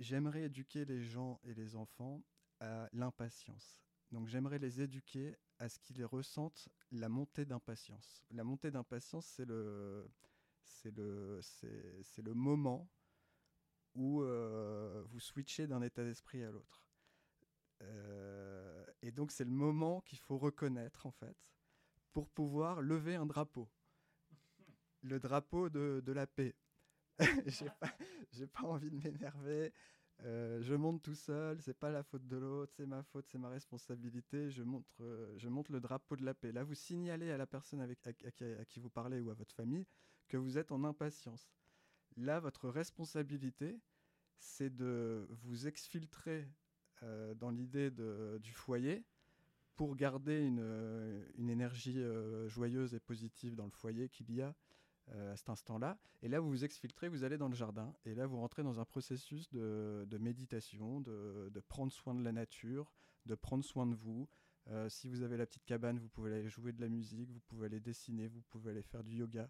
[0.00, 2.22] j'aimerais éduquer les gens et les enfants
[2.60, 3.80] à l'impatience.
[4.10, 8.24] Donc j'aimerais les éduquer à ce qu'ils ressentent la montée d'impatience.
[8.30, 10.10] La montée d'impatience, c'est le
[10.62, 12.88] c'est le c'est le moment
[13.94, 16.84] où euh, vous switchez d'un état d'esprit à l'autre.
[17.82, 21.36] Euh, et donc c'est le moment qu'il faut reconnaître en fait
[22.12, 23.68] pour pouvoir lever un drapeau.
[25.02, 26.54] Le drapeau de, de la paix.
[27.46, 27.90] j'ai pas,
[28.62, 29.72] pas envie de m'énerver.
[30.24, 33.38] Euh, je monte tout seul, c'est pas la faute de l'autre, c'est ma faute, c'est
[33.38, 34.50] ma responsabilité.
[34.50, 36.50] Je montre, euh, je monte le drapeau de la paix.
[36.50, 38.12] Là, vous signalez à la personne avec, à,
[38.64, 39.86] qui, vous parlez ou à votre famille
[40.26, 41.48] que vous êtes en impatience.
[42.16, 43.80] Là, votre responsabilité,
[44.38, 46.48] c'est de vous exfiltrer
[47.04, 47.90] euh, dans l'idée
[48.40, 49.04] du foyer
[49.78, 54.52] pour garder une, euh, énergie euh, joyeuse et positive dans le foyer qu'il y a
[55.12, 55.96] euh, à cet instant-là.
[56.20, 58.80] Et là, vous vous exfiltrez, vous allez dans le jardin, et là, vous rentrez dans
[58.80, 62.90] un processus de, méditation, de, prendre soin de la nature,
[63.26, 64.28] de prendre soin de vous.
[64.88, 67.66] si vous avez la petite cabane, vous pouvez aller jouer de la musique, vous pouvez
[67.66, 69.48] aller dessiner, vous pouvez aller faire du yoga.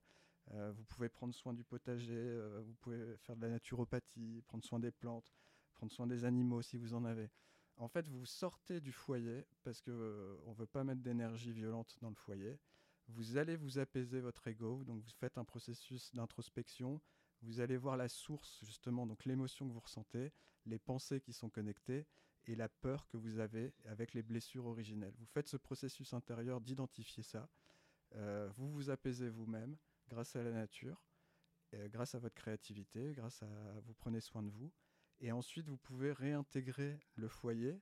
[0.53, 4.91] vous pouvez prendre soin du potager, vous pouvez faire de la naturopathie, prendre soin des
[4.91, 5.33] plantes,
[5.73, 7.31] prendre soin des animaux si vous en avez
[7.79, 11.97] En fait, vous sortez du foyer parce que euh, on veut pas mettre d'énergie violente
[12.01, 12.59] dans le foyer.
[13.07, 17.01] Vous allez vous apaiser votre ego, donc vous faites un processus d'introspection.
[17.43, 20.33] Vous allez voir la source justement, donc l'émotion que vous ressentez,
[20.67, 22.05] les pensées qui sont connectées
[22.47, 25.14] et la peur que vous avez avec les blessures originelles.
[25.17, 27.49] Vous faites ce processus intérieur d'identifier ça.
[28.17, 29.77] Euh, vous vous apaisez vous-même
[30.09, 31.05] grâce à la nature,
[31.75, 34.73] euh, grâce à votre créativité, grâce à vous prenez soin de vous.
[35.20, 37.81] Et ensuite, vous pouvez réintégrer le foyer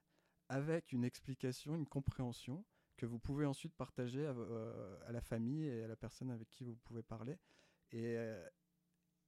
[0.49, 2.65] avec une explication, une compréhension
[2.97, 6.65] que vous pouvez ensuite partager à, euh, la famille et à la personne avec qui
[6.65, 7.39] vous pouvez parler.
[7.93, 8.49] Et, euh,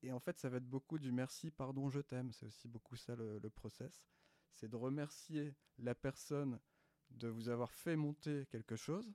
[0.02, 2.32] et en fait, ça va être beaucoup du merci, pardon, je t'aime.
[2.32, 4.06] C'est aussi beaucoup ça le, le process.
[4.54, 6.58] C'est de remercier la personne
[7.10, 9.12] de vous avoir fait monter quelque chose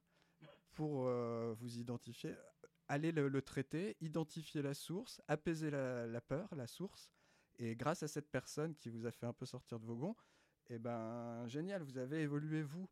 [0.73, 2.35] pour euh, vous identifier,
[2.87, 7.11] aller le, traiter, identifier la source, apaiser la, peur, la source.
[7.59, 10.15] Et grâce à cette personne qui vous a fait un peu sortir de vos gonds,
[10.69, 12.89] eh ben, génial, vous avez évolué vous.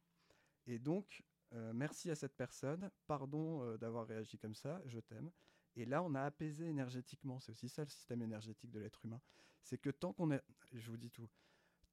[0.67, 5.31] Et donc, euh, merci à cette personne, pardon euh, d'avoir réagi comme ça, je t'aime.
[5.75, 7.39] Et là, on a apaisé énergétiquement.
[7.39, 9.21] C'est aussi ça le système énergétique de l'être humain.
[9.63, 10.41] C'est que tant qu'on est,
[10.73, 11.29] je vous dis tout,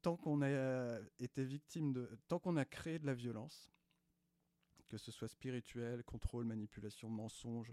[0.02, 3.70] tant qu'on a euh, été victime de, tant qu'on a créé de la violence,
[4.88, 7.72] que ce soit spirituel, contrôle, manipulation, mensonge,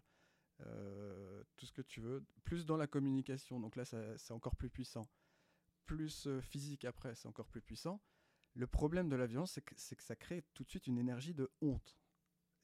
[0.62, 4.70] euh, tout ce que tu veux, plus dans la communication, donc là c'est encore plus
[4.70, 5.10] puissant,
[5.86, 8.02] plus euh, physique après, c'est encore plus puissant.
[8.54, 11.34] Le problème de la violence, c'est que, que, ça crée tout de suite une énergie
[11.34, 11.98] de honte.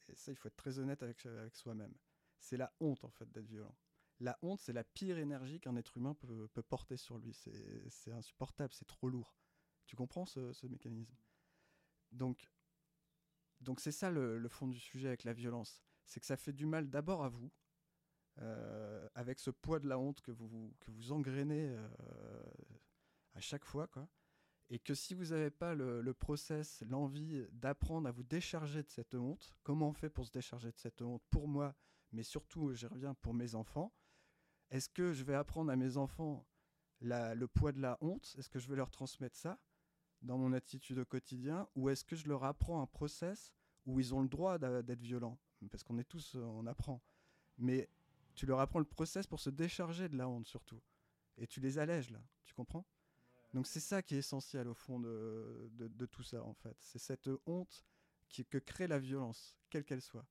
[0.08, 1.94] Et ça, il faut être très honnête avec, avec soi-même.
[2.40, 3.76] C'est la honte en fait d'être violent.
[4.22, 7.34] La honte, c'est la pire énergie qu'un être humain peut, peut, porter sur lui.
[7.34, 9.36] C'est insupportable, c'est trop lourd.
[9.86, 11.18] Tu comprends ce, mécanisme?
[12.12, 12.50] Donc,
[13.62, 15.84] donc c'est ça le, fond du sujet avec la violence.
[16.06, 17.52] C'est que ça fait du mal d'abord à vous,
[18.40, 21.90] euh, avec ce poids de la honte que vous, que vous engrainez euh,
[23.34, 23.88] à chaque fois.
[23.88, 24.08] Quoi.
[24.70, 28.90] Et que si vous n'avez pas le, le process, l'envie d'apprendre à vous décharger de
[28.90, 31.76] cette honte, comment on fait pour se décharger de cette honte pour moi,
[32.12, 33.94] mais surtout, j'y reviens, pour mes enfants,
[34.70, 36.46] est-ce que je vais apprendre à mes enfants
[37.02, 38.34] le poids de la honte?
[38.38, 39.60] Est-ce que je vais leur transmettre ça
[40.22, 41.68] dans mon attitude au quotidien?
[41.76, 43.54] Ou est-ce que je leur apprends un process
[43.86, 45.38] où ils ont le droit d'être violents?
[45.70, 47.02] Parce qu'on est tous, on apprend.
[47.58, 47.90] Mais
[48.42, 50.82] tu leur apprends le process pour se décharger de la honte surtout.
[51.38, 52.88] Et tu les allèges là, tu comprends?
[53.54, 56.76] Donc c'est ça qui est essentiel au fond de, de, tout ça en fait.
[56.80, 57.86] C'est cette honte
[58.30, 60.26] qui, que crée la violence, quelle qu'elle soit.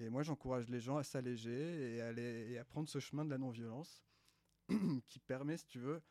[0.00, 3.24] Et moi j'encourage les gens à s'alléger et, à aller, et à prendre ce chemin
[3.24, 4.02] de la non-violence
[5.06, 6.02] qui permet, si tu veux,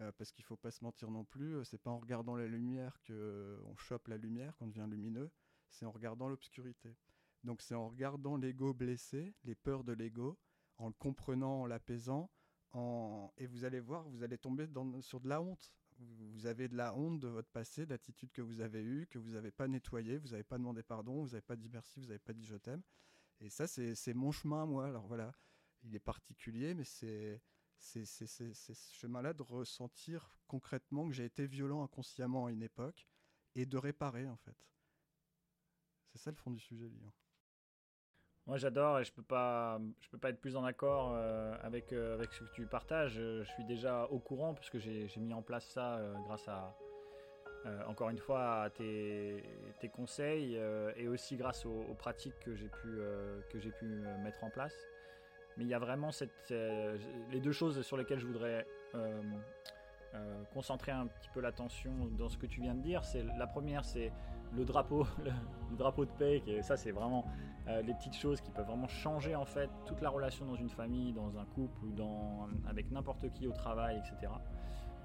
[0.00, 2.98] euh, parce qu'il faut pas se mentir non plus, c'est pas en regardant la lumière
[3.02, 5.30] que on chope la lumière, qu'on devient lumineux,
[5.68, 6.96] c'est en regardant l'obscurité.
[7.44, 10.38] Donc c'est en regardant l'ego blessé, les peurs de l'ego,
[10.78, 12.30] en le comprenant, en l'apaisant,
[12.72, 13.32] en...
[13.38, 14.68] et vous allez voir, vous allez tomber
[15.00, 15.72] sur de la honte.
[15.98, 19.30] Vous avez de la honte de votre passé, d'attitudes que vous avez eues, que vous
[19.30, 22.18] n'avez pas nettoyées, vous n'avez pas demandé pardon, vous n'avez pas dit merci, vous n'avez
[22.18, 22.82] pas dit je t'aime.
[23.40, 24.86] Et ça, c'est mon chemin, moi.
[24.86, 25.34] Alors voilà,
[25.82, 27.40] il est particulier, mais c'est
[27.78, 33.06] c'est ce chemin-là de ressentir concrètement que j'ai été violent inconsciemment à une époque
[33.54, 34.56] et de réparer, en fait.
[36.08, 37.12] C'est ça le fond du sujet, Lyon.
[38.46, 41.92] Moi j'adore et je peux pas je peux pas être plus en accord euh, avec
[41.92, 43.14] euh, avec ce que tu partages.
[43.14, 46.76] Je suis déjà au courant puisque j'ai mis en place ça euh, grâce à
[47.66, 49.42] euh, encore une fois à tes,
[49.80, 50.60] tes conseils
[50.96, 53.00] et aussi grâce aux, aux pratiques que j'ai pu
[53.50, 53.86] que j'ai pu
[54.22, 54.76] mettre en place.
[55.56, 58.64] Mais il y a vraiment cette les deux choses sur lesquelles je voudrais
[60.52, 63.04] concentrer un petit peu l'attention dans ce que tu viens de dire.
[63.04, 64.12] C'est la première c'est
[64.54, 67.24] le drapeau le, drapeau de paix ça c'est vraiment
[67.68, 70.70] euh, les petites choses qui peuvent vraiment changer en fait toute la relation dans une
[70.70, 74.32] famille, dans un couple ou dans, avec n'importe qui au travail, etc.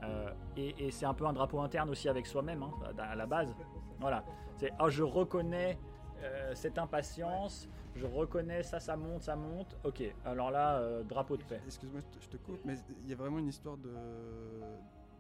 [0.03, 3.25] Euh, et, et c'est un peu un drapeau interne aussi avec soi-même hein, à la
[3.25, 3.53] base.
[3.99, 4.23] Voilà,
[4.57, 5.77] c'est oh, je reconnais
[6.23, 9.75] euh, cette impatience, je reconnais ça, ça monte, ça monte.
[9.83, 11.61] Ok, alors là, euh, drapeau de paix.
[11.65, 13.93] Excuse-moi, je te coupe, mais il y a vraiment une histoire de,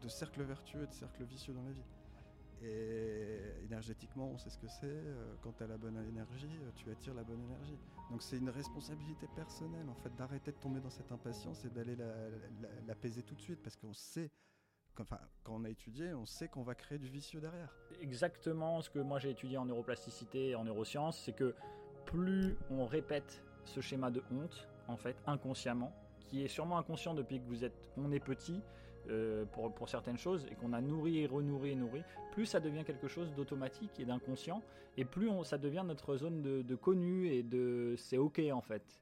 [0.01, 1.83] de cercle vertueux et de cercle vicieux dans la vie.
[2.63, 4.85] Et énergétiquement, on sait ce que c'est.
[4.85, 7.77] Euh, quand tu as la bonne énergie, euh, tu attires la bonne énergie.
[8.11, 11.95] Donc c'est une responsabilité personnelle, en fait, d'arrêter de tomber dans cette impatience et d'aller
[11.95, 14.29] l'apaiser la, la, tout de suite, parce qu'on sait,
[14.99, 17.73] enfin, quand on a étudié, on sait qu'on va créer du vicieux derrière.
[17.99, 21.55] Exactement ce que moi j'ai étudié en neuroplasticité et en neurosciences, c'est que
[22.05, 27.39] plus on répète ce schéma de honte, en fait, inconsciemment, qui est sûrement inconscient depuis
[27.39, 28.61] que vous êtes, on est petit,
[29.09, 32.83] euh, pour, certaines choses et qu'on a nourri et renourri et nourri, plus ça devient
[32.83, 34.61] quelque chose d'automatique et d'inconscient
[34.97, 39.01] et plus on, ça devient notre zone de, connu et de c'est ok en fait.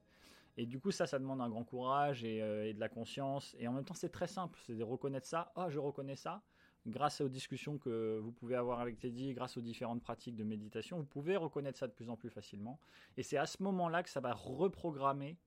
[0.57, 3.67] Et du coup ça, ça demande un grand courage euh, et de la conscience et
[3.67, 6.41] en même temps c'est très simple, c'est de reconnaître ça, ah je reconnais ça,
[6.87, 10.97] grâce aux discussions que vous pouvez avoir avec Teddy, grâce aux différentes pratiques de méditation,
[10.97, 12.79] vous pouvez reconnaître ça de plus en plus facilement.
[13.17, 15.37] Et c'est à ce moment-là que ça va reprogrammer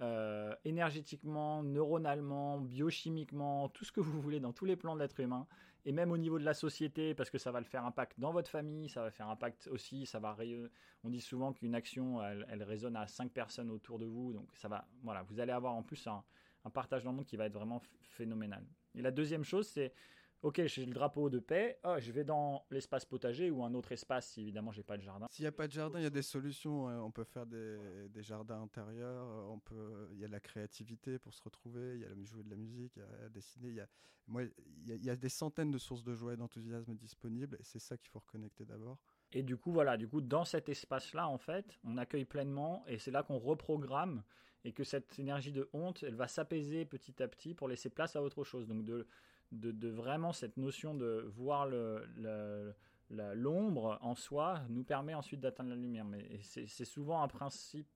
[0.00, 5.20] euh, énergétiquement, neuronalement, biochimiquement, tout ce que vous voulez dans tous les plans de l'être
[5.20, 5.46] humain,
[5.84, 8.32] et même au niveau de la société, parce que ça va le faire impact dans
[8.32, 10.36] votre famille, ça va faire impact aussi, ça va
[11.04, 14.68] on dit souvent qu'une action, elle, résonne à cinq personnes autour de vous, donc ça
[14.68, 16.22] va, voilà, vous allez avoir en plus un,
[16.64, 18.64] un partage dans le monde qui va être vraiment phénoménal.
[18.94, 19.92] Et la deuxième chose, c'est
[20.42, 21.78] Ok, j'ai le drapeau de paix.
[21.82, 25.02] Ah, je vais dans l'espace potager ou un autre espace si évidemment j'ai pas de
[25.02, 25.26] jardin.
[25.30, 26.88] S'il n'y a pas de jardin, il y a des solutions.
[26.88, 26.98] Hein.
[27.02, 29.26] On peut faire des, jardins intérieurs.
[29.50, 31.96] On peut, il y a la créativité pour se retrouver.
[31.96, 33.68] Il y a jouer de la musique, il y a dessiner.
[33.68, 33.88] Il y a,
[34.28, 34.42] moi,
[34.86, 37.56] il y a, des centaines de sources de joie et d'enthousiasme disponibles.
[37.60, 38.96] Et c'est ça qu'il faut reconnecter d'abord.
[39.32, 42.98] Et du coup, voilà, du coup, dans cet espace-là, en fait, on accueille pleinement et
[42.98, 44.22] c'est là qu'on reprogramme
[44.64, 48.16] et que cette énergie de honte, elle va s'apaiser petit à petit pour laisser place
[48.16, 48.66] à autre chose.
[48.66, 49.06] Donc de
[49.52, 51.68] de, vraiment cette notion de voir
[53.08, 56.04] l'ombre en soi nous permet ensuite d'atteindre la lumière.
[56.04, 57.88] Mais c'est souvent un principe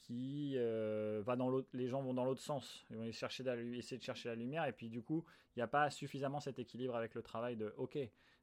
[0.00, 1.68] qui euh, va dans l'autre.
[1.72, 2.84] Les gens vont dans l'autre sens.
[2.90, 5.90] Ils vont essayer de chercher la lumière et puis du coup, il n'y a pas
[5.90, 7.98] suffisamment cet équilibre avec le travail de OK.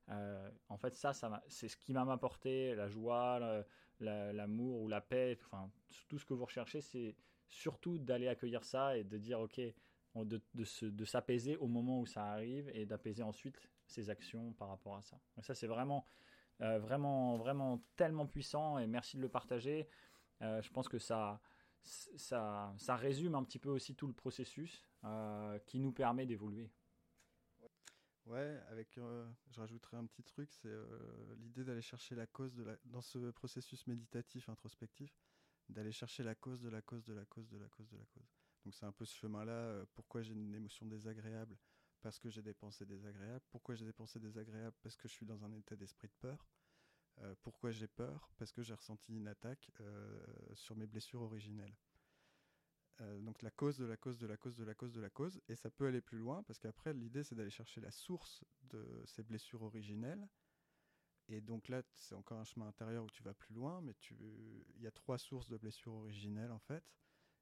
[0.10, 3.64] Euh, en fait, ça, ça c'est ce qui m'a apporté la joie,
[4.00, 5.38] l'amour ou la paix.
[5.46, 5.70] Enfin,
[6.08, 7.16] tout ce que vous recherchez, c'est
[7.50, 9.60] surtout d'aller accueillir ça et de dire OK
[10.26, 15.02] de, s'apaiser au moment où ça arrive et d'apaiser ensuite ses actions par rapport à
[15.02, 15.20] ça.
[15.42, 16.06] ça, c'est vraiment,
[16.62, 19.88] euh, vraiment, vraiment tellement puissant et merci de le partager.
[20.42, 21.42] Euh, je pense que ça,
[21.84, 26.72] ça, ça résume un petit peu aussi tout le processus euh, qui nous permet d'évoluer.
[28.26, 30.68] Ouais, avec, je rajouterai un petit truc, c'est
[31.38, 35.18] l'idée d'aller chercher la cause de la, dans ce processus méditatif introspectif,
[35.70, 38.06] d'aller chercher la cause de la cause de la cause de la cause de la
[38.06, 38.47] cause.
[38.68, 39.54] Donc c'est un peu ce chemin-là.
[39.54, 41.58] Euh, pourquoi j'ai une émotion désagréable
[42.02, 43.46] Parce que j'ai des pensées désagréables.
[43.50, 46.46] Pourquoi j'ai des pensées désagréables Parce que je suis dans un état d'esprit de peur.
[47.20, 50.20] Euh, pourquoi j'ai peur Parce que j'ai ressenti une attaque euh,
[50.54, 51.78] sur mes blessures originelles.
[53.00, 55.40] donc la cause de la cause de la cause de la cause de la cause.
[55.48, 59.02] Et ça peut aller plus loin parce qu'après l'idée c'est d'aller chercher la source de
[59.06, 60.28] ces blessures originelles.
[61.30, 64.82] Et donc là, c'est encore un chemin intérieur où tu vas plus loin, mais il
[64.82, 66.84] y a trois sources de blessures originelles en fait.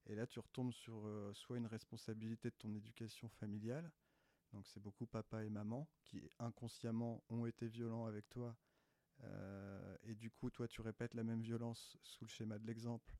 [0.07, 3.91] Et là, tu retombes sur euh, soit une responsabilité de ton éducation familiale,
[4.53, 8.55] donc c'est beaucoup papa et maman qui inconsciemment ont été violents avec toi,
[9.23, 13.15] euh, et du coup, toi, tu répètes la même violence sous le schéma de l'exemple.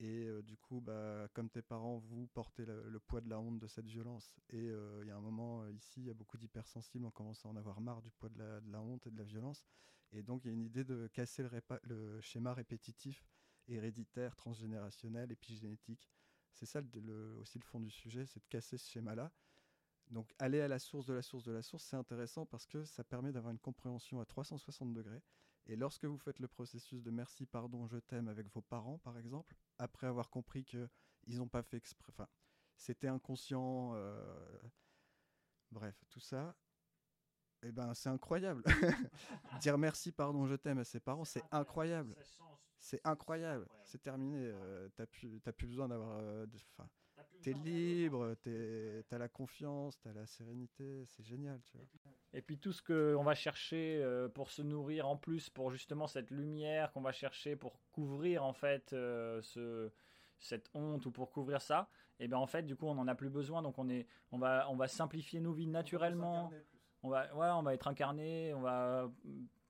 [0.00, 3.58] Et euh, du coup, bah, comme tes parents, vous portez le, poids de la honte
[3.58, 4.36] de cette violence.
[4.50, 7.48] Et il y a un moment ici, il y a beaucoup d'hypersensibles, on commence à
[7.48, 9.64] en avoir marre du poids de la, honte et de la violence.
[10.12, 11.44] Et donc, il y a une idée de casser
[11.84, 13.24] le schéma répétitif
[13.68, 16.08] héréditaire, transgénérationnel, épigénétique.
[16.58, 16.80] C'est ça
[17.38, 19.30] aussi le fond du sujet, c'est de casser ce schéma-là.
[20.10, 22.84] Donc aller à la source de la source de la source, c'est intéressant parce que
[22.84, 25.22] ça permet d'avoir une compréhension à 360 degrés.
[25.66, 29.18] Et lorsque vous faites le processus de merci, pardon, je t'aime avec vos parents, par
[29.18, 30.88] exemple, après avoir compris qu'ils
[31.26, 32.26] n'ont pas fait exprès, enfin,
[32.74, 34.58] c'était inconscient, euh,
[35.70, 36.56] bref, tout ça,
[37.62, 38.64] eh ben, c'est incroyable.
[39.60, 42.16] Dire merci, pardon, je t'aime à ses parents, c'est incroyable.
[42.78, 43.66] C'est incroyable.
[43.84, 44.38] C'est terminé.
[44.40, 46.18] Euh, t'as plus, plus besoin d'avoir.
[46.20, 46.46] Euh,
[47.42, 48.34] t'es libre,
[49.08, 51.04] t'as la confiance, t'as la sérénité.
[51.06, 51.86] C'est génial, tu vois.
[52.32, 56.06] Et puis tout ce qu'on va chercher euh, pour se nourrir en plus, pour justement
[56.06, 59.90] cette lumière qu'on va chercher pour couvrir en fait ce,
[60.38, 61.88] cette honte ou pour couvrir ça,
[62.20, 63.62] et eh bien en fait du coup on n'en a plus besoin.
[63.62, 66.50] Donc on est, on va, on va simplifier nos vies naturellement.
[67.02, 69.08] On va, ouais, on va être incarné, on va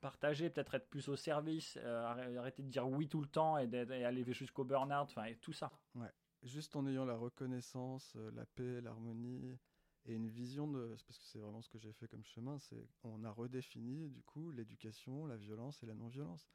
[0.01, 3.65] partager, peut-être être plus au service, euh, arrêter de dire oui tout le temps et,
[4.05, 5.73] aller jusqu'au burn-out, enfin tout ça.
[5.95, 9.59] Ouais, juste en ayant la reconnaissance, euh, la paix, l'harmonie
[10.05, 12.89] et une vision de, parce que c'est vraiment ce que j'ai fait comme chemin, c'est
[13.03, 16.49] on a redéfini du coup l'éducation, la violence et la non-violence.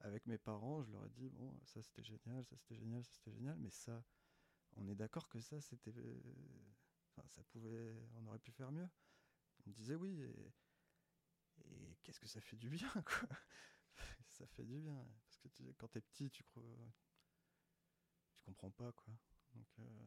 [0.00, 3.10] Avec mes parents, je leur ai dit bon, ça c'était génial, ça c'était génial, ça
[3.14, 4.04] c'était génial, mais ça,
[4.76, 5.92] on est d'accord que ça c'était,
[7.10, 8.88] enfin ça pouvait, on aurait pu faire mieux.
[9.66, 10.20] Ils me disaient oui.
[10.22, 10.52] Et,
[11.64, 13.28] et qu'est-ce que ça fait du bien, quoi.
[14.26, 15.06] ça fait du bien.
[15.24, 16.62] Parce que tu, quand t'es petit, tu crois.
[18.30, 19.14] Tu comprends pas, quoi.
[19.54, 20.06] Donc, euh,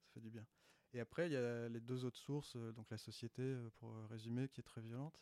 [0.00, 0.46] ça fait du bien.
[0.92, 2.56] Et après, il y a les deux autres sources.
[2.56, 5.20] Euh, donc, la société, euh, pour résumer, qui est très violente.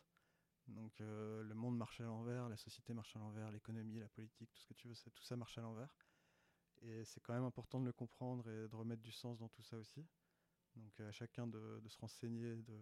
[0.68, 4.58] Donc, le monde marche à l'envers, la société marche à l'envers, l'économie, la politique, tout
[4.58, 5.94] ce que tu veux, tout ça marche à l'envers.
[6.82, 9.62] Et c'est quand même important de le comprendre et de remettre du sens dans tout
[9.62, 10.04] ça aussi.
[10.74, 12.80] Donc, à chacun de, de se renseigner, de,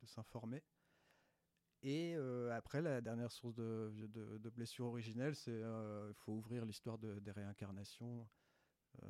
[0.00, 0.62] de s'informer.
[1.84, 6.64] Et euh, après, la dernière source de, de, blessures originelles, c'est qu'il euh, faut ouvrir
[6.64, 8.26] l'histoire de, des réincarnations,
[9.02, 9.06] euh,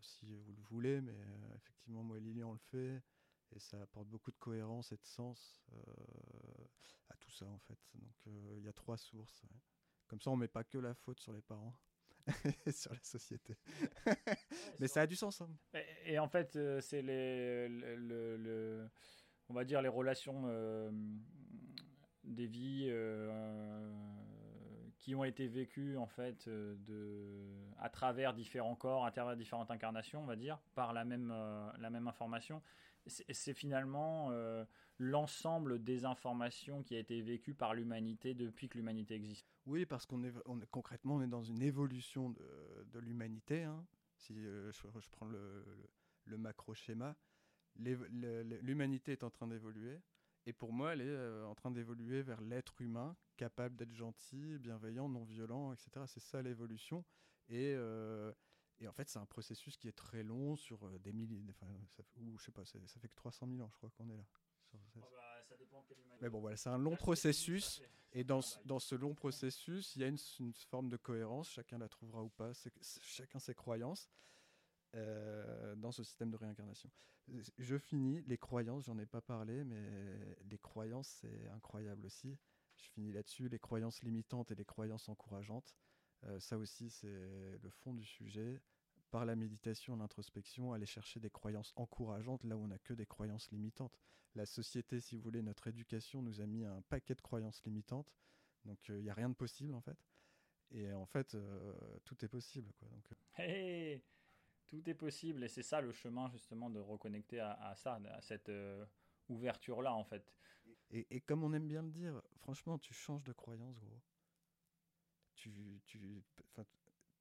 [0.00, 1.14] si vous le voulez, mais
[1.54, 3.02] effectivement, moi et Lilian, on le fait.
[3.54, 5.62] Et ça apporte beaucoup de cohérence et de sens
[7.10, 7.78] à tout ça, en fait.
[7.92, 8.14] Donc
[8.56, 9.44] il y a trois sources.
[10.06, 11.74] Comme ça, on met pas que la faute sur les parents.
[12.72, 13.58] sur la société.
[14.80, 15.42] Mais ça a du sens.
[15.42, 15.50] Hein.
[16.06, 18.88] Et, en fait, c'est les, le,
[19.50, 20.48] on va dire les relations
[22.24, 22.90] des vies
[25.04, 29.70] qui ont été vécues en fait euh, de, à travers différents corps, à travers différentes
[29.70, 32.62] incarnations, on va dire, par la même, euh, la même information.
[33.06, 34.64] C'est finalement euh,
[34.96, 39.46] l'ensemble des informations qui a été vécue par l'humanité depuis que l'humanité existe.
[39.66, 43.64] Oui, parce qu'on est, on est, concrètement on est dans une évolution de, de l'humanité.
[43.64, 43.84] Hein.
[44.16, 45.66] Si je, je, prends le,
[46.24, 47.14] le macro schéma,
[47.76, 50.00] l'humanité est en train d'évoluer.
[50.46, 54.58] Et pour moi, elle est euh, en train d'évoluer vers l'être humain, capable d'être gentil,
[54.58, 56.04] bienveillant, non violent, etc.
[56.06, 57.04] C'est ça l'évolution.
[57.48, 58.32] Et, euh,
[58.80, 61.72] et, en fait, c'est un processus qui est très long, sur euh, des milliers, enfin,
[61.96, 64.16] ça, ou je sais pas, ça fait que 300 000 ans, je crois qu'on est
[64.16, 64.24] là.
[64.96, 67.80] Oh bah, ça dépend de Mais bon, voilà, c'est un long processus.
[68.12, 71.50] Et dans, dans ce long processus, il y a une, une, forme de cohérence.
[71.50, 72.52] Chacun la trouvera ou pas.
[73.02, 74.08] Chacun ses croyances.
[74.94, 76.88] Euh, dans ce système de réincarnation.
[77.58, 82.38] Je finis, les croyances, j'en ai pas parlé, mais les croyances, c'est incroyable aussi.
[82.76, 85.74] Je finis là-dessus, les croyances limitantes et les croyances encourageantes.
[86.24, 88.60] Euh, ça aussi, c'est le fond du sujet.
[89.10, 93.06] Par la méditation, l'introspection, aller chercher des croyances encourageantes là où on n'a que des
[93.06, 93.98] croyances limitantes.
[94.34, 98.12] La société, si vous voulez, notre éducation nous a mis un paquet de croyances limitantes.
[98.64, 99.98] Donc il n'y a rien de possible en fait.
[100.70, 101.72] Et en fait, euh,
[102.04, 102.72] tout est possible.
[102.72, 102.88] Quoi.
[102.88, 103.04] Donc,
[104.74, 108.48] tout est possible et c'est ça le chemin justement de reconnecter à, ça, à cette
[108.48, 108.84] euh,
[109.28, 110.34] ouverture-là en fait.
[110.90, 114.00] Et, comme on aime bien le dire, franchement, tu changes de croyance, gros.
[115.34, 116.22] Tu, tu,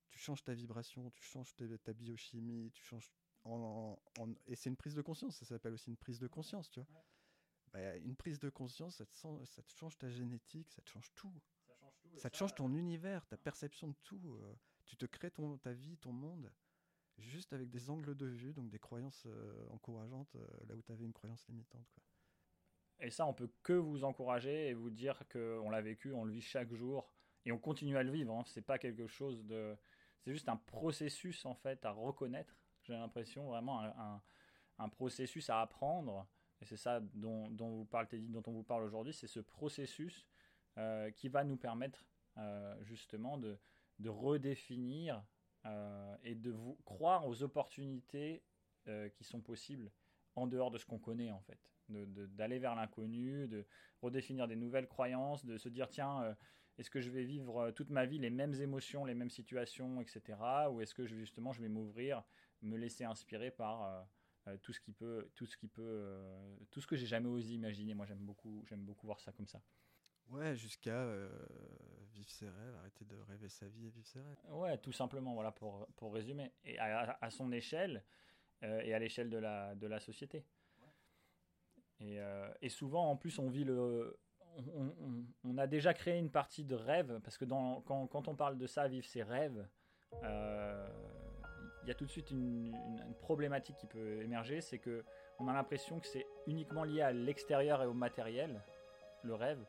[0.10, 3.12] tu changes ta vibration, tu changes ta, biochimie, tu changes
[3.46, 3.98] en,
[4.46, 7.06] et c'est une prise de conscience, ça s'appelle aussi une prise de conscience, tu vois.
[7.72, 11.12] Bah, une prise de conscience, ça te, ça te, change ta génétique, ça te change
[11.16, 11.34] tout.
[11.66, 14.38] Ça, change tout, ça te change ton univers, ta perception de tout.
[14.42, 14.56] Euh.
[14.86, 16.52] tu te crées ton, ta vie, ton monde
[17.18, 20.92] juste avec des angles de vue, donc des croyances euh, encourageantes, euh, là où tu
[20.92, 22.00] avais une croyance limitante.
[23.00, 26.32] Et ça, on peut que vous encourager et vous dire qu'on l'a vécu, on le
[26.32, 27.10] vit chaque jour,
[27.46, 28.34] et on continue à le vivre.
[28.34, 28.44] Hein.
[28.46, 29.76] C'est pas quelque chose de...
[30.22, 32.56] C'est juste un processus, en fait, à reconnaître.
[32.84, 34.22] J'ai l'impression, vraiment, un,
[34.80, 36.26] un, processus à apprendre.
[36.62, 39.14] Et c'est ça dont, dont, vous parle, dont on vous parle aujourd'hui.
[39.14, 40.26] C'est ce processus
[40.78, 42.06] euh, qui va nous permettre,
[42.84, 43.60] justement, de,
[44.00, 45.22] de redéfinir
[45.66, 48.44] euh, et de vous croire aux opportunités
[48.88, 49.92] euh, qui sont possibles
[50.36, 51.60] en dehors de ce qu'on connaît en fait,
[51.90, 53.66] d'aller vers l'inconnu, de
[54.02, 56.34] redéfinir des nouvelles croyances, de se dire tiens, euh,
[56.78, 60.38] est-ce que je vais vivre toute ma vie les mêmes émotions, les mêmes situations, etc.
[60.72, 62.24] Ou est-ce que je, justement je vais m'ouvrir,
[62.62, 64.08] me laisser inspirer par
[64.64, 66.20] tout ce qui peut, tout ce qui peut,
[66.72, 67.94] tout ce que j'ai jamais osé imaginer.
[67.94, 69.62] Moi j'aime beaucoup, j'aime beaucoup voir ça comme ça.
[70.30, 71.06] Ouais, jusqu'à
[72.14, 74.38] vivre ses rêves, arrêter de rêver sa vie et vivre ses rêves.
[74.50, 76.52] Ouais, tout simplement, voilà, pour, pour résumer.
[76.64, 78.04] Et à, à son échelle
[78.64, 80.46] euh, et à l'échelle de la, de la société.
[82.00, 84.18] Et, euh, et, souvent, en plus, on vit le.
[84.56, 88.28] On, on, on, a déjà créé une partie de rêve, parce que dans, quand, quand
[88.28, 89.68] on parle de ça, vivre ses rêves,
[90.24, 90.88] euh,
[91.82, 95.04] il y a tout de suite une, une, problématique qui peut émerger, c'est que
[95.40, 98.62] on a l'impression que c'est uniquement lié à l'extérieur et au matériel,
[99.24, 99.66] le rêve,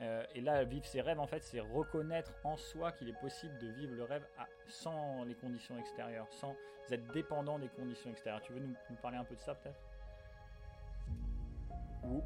[0.00, 3.58] euh, et là, vivre ses rêves, en fait, c'est reconnaître en soi qu'il est possible
[3.58, 4.24] de vivre le rêve
[4.68, 6.54] sans les conditions extérieures, sans
[6.90, 8.42] être dépendant des conditions extérieures.
[8.42, 9.80] Tu veux nous, parler un peu de ça, peut-être?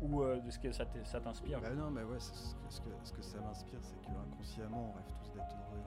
[0.03, 1.61] Ou, euh, de ce que ça t'inspire?
[1.61, 5.57] Bah Non, mais ouais, ce, que, ça m'inspire, c'est que inconsciemment, on rêve tous d'être
[5.57, 5.83] heureux.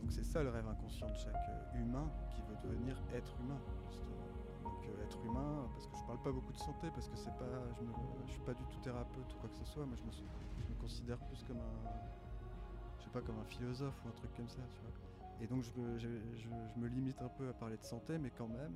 [0.00, 3.60] Donc c'est ça le rêve inconscient de chaque euh, humain qui veut devenir être humain,
[5.02, 7.82] être humain, parce que je parle pas beaucoup de santé, parce que c'est pas, je,
[7.82, 11.18] me, suis pas du tout thérapeute ou quoi que ce soit, mais je me, considère
[11.18, 11.90] plus comme un,
[12.98, 14.62] je sais pas, comme un philosophe ou un truc comme ça.
[15.40, 15.70] Et donc je
[16.80, 18.74] me, limite un peu à parler de santé, mais quand même,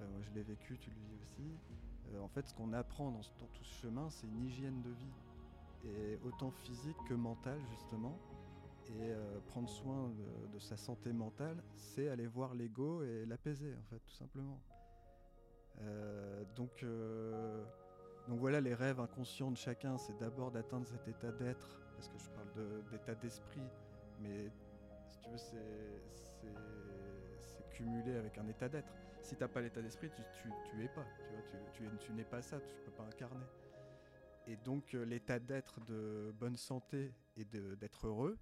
[0.00, 1.50] euh, je l'ai vécu, tu le vis aussi.
[2.12, 4.90] Euh, en fait, ce qu'on apprend dans, dans, tout ce chemin, c'est une hygiène de
[4.90, 8.18] vie, et autant physique que mentale justement.
[8.88, 13.74] Et euh, prendre soin de, de, sa santé mentale, c'est aller voir l'ego et l'apaiser,
[13.74, 14.58] en fait, tout simplement.
[15.82, 17.64] Euh, donc, euh,
[18.28, 22.18] donc voilà, les rêves inconscients de chacun, c'est d'abord d'atteindre cet état d'être, parce que
[22.18, 22.48] je parle
[22.90, 23.62] d'état d'esprit,
[24.20, 24.50] mais
[25.10, 25.58] si tu veux, c'est
[27.70, 28.92] cumulé avec un état d'être.
[29.22, 31.04] Si tu n'as pas l'état d'esprit, tu, es pas,
[31.72, 33.46] tu, n'es pas ça, tu peux pas incarner.
[34.46, 38.38] Et donc euh, l'état d'être de bonne santé et d'être heureux,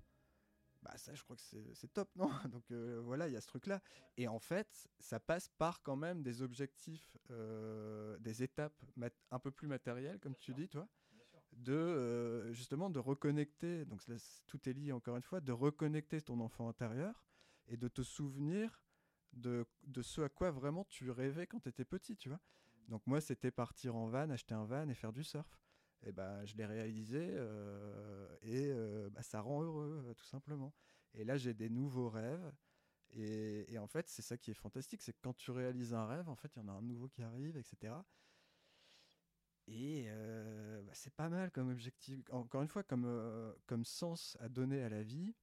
[0.87, 1.43] bah ça je crois que
[1.75, 2.29] c'est top, non?
[2.53, 3.83] Donc euh, voilà, il y a ce truc-là.
[4.17, 8.81] Et en fait, ça passe par quand même des objectifs, euh, des étapes
[9.31, 10.89] un peu plus matérielles, comme tu dis, toi,
[11.53, 14.03] de euh, justement de reconnecter, donc
[14.47, 17.25] tout est lié encore une fois, de reconnecter ton enfant intérieur
[17.67, 18.81] et de te souvenir
[19.33, 22.41] de, de ce à quoi vraiment tu rêvais quand tu étais petit, tu vois?
[22.89, 25.59] Donc moi, c'était partir en van, acheter un van et faire du surf
[26.03, 30.73] et ben, je l'ai réalisé euh, et euh, bah, ça rend heureux, euh, tout simplement.
[31.15, 32.53] Et là, j'ai des nouveaux rêves.
[33.11, 36.29] Et, en fait, c'est ça qui est fantastique, c'est que quand tu réalises un rêve,
[36.29, 37.95] en fait, il y en a un nouveau qui arrive, etc.
[39.69, 40.09] Et
[40.85, 42.21] bah, c'est pas mal comme objectif.
[42.31, 45.35] Encore une fois, comme, comme sens à donner à la vie.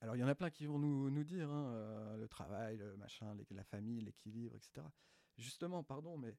[0.00, 2.96] Alors, il y en a plein qui vont nous, nous dire hein, le travail, le
[2.96, 4.86] machin, la famille, l'équilibre, etc.
[5.36, 6.34] Justement, pardon, mais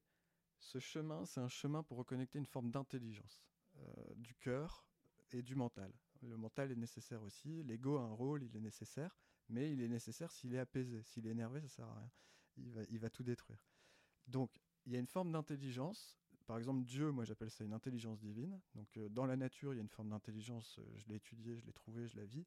[0.58, 3.42] ce chemin, c'est un chemin pour reconnecter une forme d'intelligence
[3.76, 4.84] euh, du cœur
[5.32, 5.92] et du mental.
[6.22, 9.16] Le mental est nécessaire aussi, l'ego a un rôle, il est nécessaire,
[9.48, 11.02] mais il est nécessaire s'il est apaisé.
[11.02, 12.10] S'il est énervé, ça sert à rien.
[12.90, 13.62] Il va, tout détruire.
[14.26, 14.50] Donc,
[14.86, 16.18] il y a une forme d'intelligence.
[16.46, 18.58] Par exemple, Dieu, moi j'appelle ça une intelligence divine.
[18.74, 20.78] Donc, euh, dans la nature, il y a une forme d'intelligence.
[20.78, 22.46] Euh, je l'ai étudiée, je l'ai trouvée, je la vis.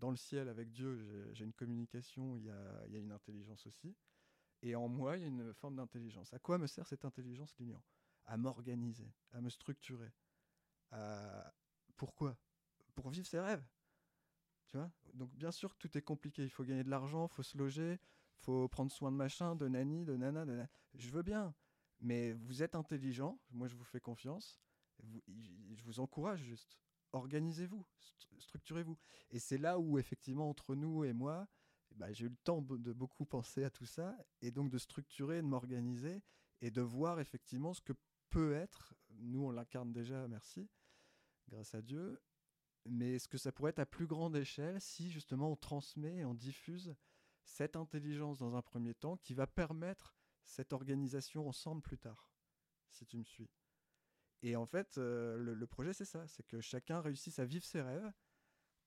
[0.00, 0.96] dans le ciel, avec Dieu,
[1.32, 3.94] j'ai une communication, il y a une intelligence aussi.
[4.62, 6.32] Et en moi, il y a une forme d'intelligence.
[6.32, 7.82] À quoi me sert cette intelligence, Lignan
[8.24, 10.12] À m'organiser, à me structurer.
[11.96, 12.36] Pourquoi?
[12.94, 13.64] Pour vivre ses rêves.
[14.66, 14.90] Tu vois?
[15.14, 16.42] Donc bien sûr tout est compliqué.
[16.42, 19.54] Il faut gagner de l'argent, il faut se loger, il faut prendre soin de machin,
[19.54, 21.54] de nani, de nana, de Je veux bien.
[22.00, 24.60] Mais vous êtes intelligent, moi je vous fais confiance.
[24.98, 26.78] je vous encourage juste.
[27.12, 27.86] Organisez-vous,
[28.38, 28.98] structurez-vous.
[29.30, 31.48] Et c'est là où effectivement entre nous et moi,
[31.96, 35.36] bah, j'ai eu le temps de beaucoup penser à tout ça et donc de structurer,
[35.36, 36.22] de m'organiser
[36.60, 37.94] et de voir effectivement ce que
[38.30, 40.68] peut être, nous on l'incarne déjà, merci,
[41.48, 42.20] grâce à Dieu,
[42.84, 46.24] mais ce que ça pourrait être à plus grande échelle si justement on transmet et
[46.24, 46.94] on diffuse
[47.44, 52.30] cette intelligence dans un premier temps qui va permettre cette organisation ensemble plus tard,
[52.90, 53.50] si tu me suis?
[54.42, 57.80] Et en fait, euh, le projet c'est ça, c'est que chacun réussisse à vivre ses
[57.80, 58.12] rêves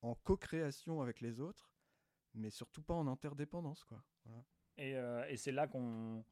[0.01, 1.73] en co-création avec les autres
[2.35, 3.83] mais surtout pas en interdépendance.
[3.83, 4.03] Quoi.
[4.77, 6.23] Et, euh, et c'est là qu'on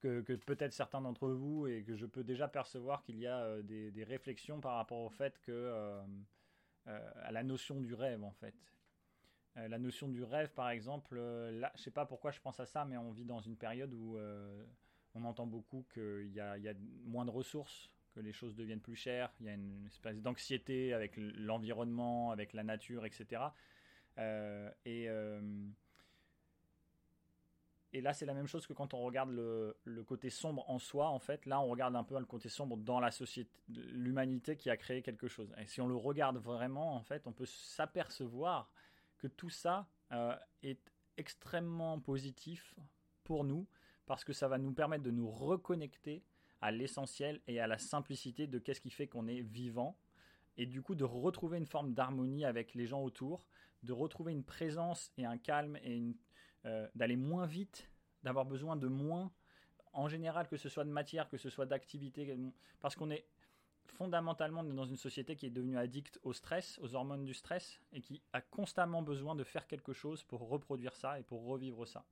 [0.00, 3.62] que, peut-être certains d'entre vous, et que je peux déjà percevoir qu'il y a euh,
[3.62, 6.02] des, des, réflexions par rapport au fait que, euh,
[6.84, 8.54] à la notion du rêve, en fait.
[9.54, 12.84] la notion du rêve, par exemple, là, je sais pas pourquoi je pense à ça,
[12.84, 14.18] mais on vit dans une période où
[15.14, 16.74] on entend beaucoup qu'il y y a
[17.06, 20.92] moins de ressources, que les choses deviennent plus chères, il y a une espèce d'anxiété
[20.92, 23.42] avec l'environnement, avec la nature, etc.
[24.18, 25.40] Euh, et, euh,
[27.92, 30.78] et là, c'est la même chose que quand on regarde le, le, côté sombre en
[30.78, 31.46] soi, en fait.
[31.46, 35.02] Là, on regarde un peu le côté sombre dans la société, l'humanité qui a créé
[35.02, 35.52] quelque chose.
[35.58, 38.70] Et si on le regarde vraiment, en fait, on peut s'apercevoir
[39.18, 42.74] que tout ça euh, est extrêmement positif
[43.22, 43.66] pour nous
[44.06, 46.22] parce que ça va nous permettre de nous reconnecter
[46.60, 49.96] à l'essentiel et à la simplicité de qu'est-ce qui fait qu'on est vivant
[50.56, 53.44] et du coup de retrouver une forme d'harmonie avec les gens autour
[53.84, 56.16] de retrouver une présence et un calme et
[56.64, 57.90] euh, d'aller moins vite,
[58.22, 59.32] d'avoir besoin de moins,
[59.92, 62.36] en général, que ce soit de matière, que ce soit d'activité,
[62.80, 63.26] parce qu'on est
[63.86, 68.00] fondamentalement dans une société qui est devenue addicte au stress, aux hormones du stress, et
[68.00, 72.04] qui a constamment besoin de faire quelque chose pour reproduire ça et pour revivre ça.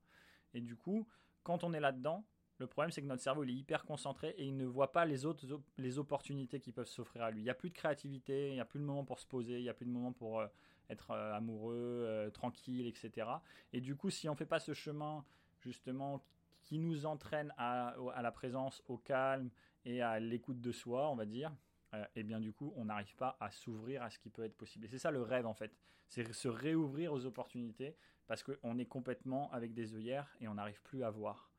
[0.54, 1.08] Et du coup,
[1.42, 2.24] quand on est là-dedans,
[2.58, 5.04] le problème, c'est que notre cerveau il est hyper concentré et il ne voit pas
[5.04, 5.44] les autres
[5.78, 7.40] les opportunités qui peuvent s'offrir à lui.
[7.40, 9.58] Il n'y a plus de créativité, il n'y a plus de moment pour se poser,
[9.58, 10.46] il n'y a plus de moment pour euh,
[10.92, 13.28] être euh, amoureux, euh, tranquille, etc.
[13.72, 15.24] Et du coup, si on ne fait pas ce chemin
[15.60, 16.24] justement
[16.62, 19.50] qui nous entraîne à, à, la présence, au calme
[19.84, 21.52] et à l'écoute de soi, on va dire,
[21.92, 24.56] et eh bien du coup, on n'arrive pas à s'ouvrir à ce qui peut être
[24.56, 24.86] possible.
[24.86, 25.76] Et c'est ça le rêve en fait,
[26.08, 30.80] c'est se réouvrir aux opportunités parce qu'on est complètement avec des œillères et on n'arrive
[30.82, 31.50] plus à voir.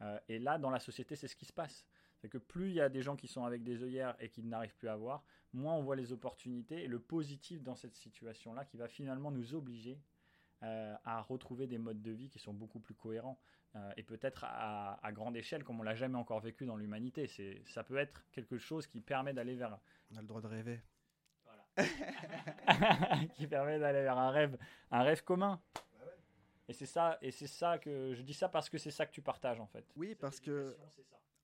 [0.00, 1.86] Euh, et là, dans la société, c'est ce qui se passe.
[2.22, 4.44] C'est que plus il y a des gens qui sont avec des œillères et qui
[4.44, 8.64] n'arrivent plus à voir, moins on voit les opportunités et le positif dans cette situation-là
[8.64, 10.00] qui va finalement nous obliger
[10.62, 13.40] euh, à retrouver des modes de vie qui sont beaucoup plus cohérents
[13.74, 17.26] euh, et peut-être à, grande échelle comme on l'a jamais encore vécu dans l'humanité.
[17.26, 19.76] C'est, ça peut être quelque chose qui permet d'aller vers.
[20.12, 20.80] On a le droit de rêver.
[21.44, 23.26] Voilà.
[23.34, 24.56] qui permet d'aller vers un rêve,
[24.92, 25.60] un rêve commun.
[26.68, 29.10] Et c'est ça, et c'est ça que je dis ça parce que c'est ça que
[29.10, 29.84] tu partages en fait.
[29.96, 30.76] Oui, parce que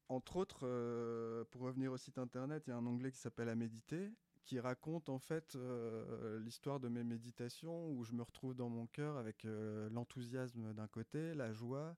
[0.08, 3.48] entre autres, euh, pour revenir au site internet, il y a un onglet qui s'appelle
[3.48, 4.10] À méditer,
[4.44, 8.86] qui raconte en fait euh, l'histoire de mes méditations où je me retrouve dans mon
[8.86, 11.94] cœur avec euh, l'enthousiasme d'un côté, la joie,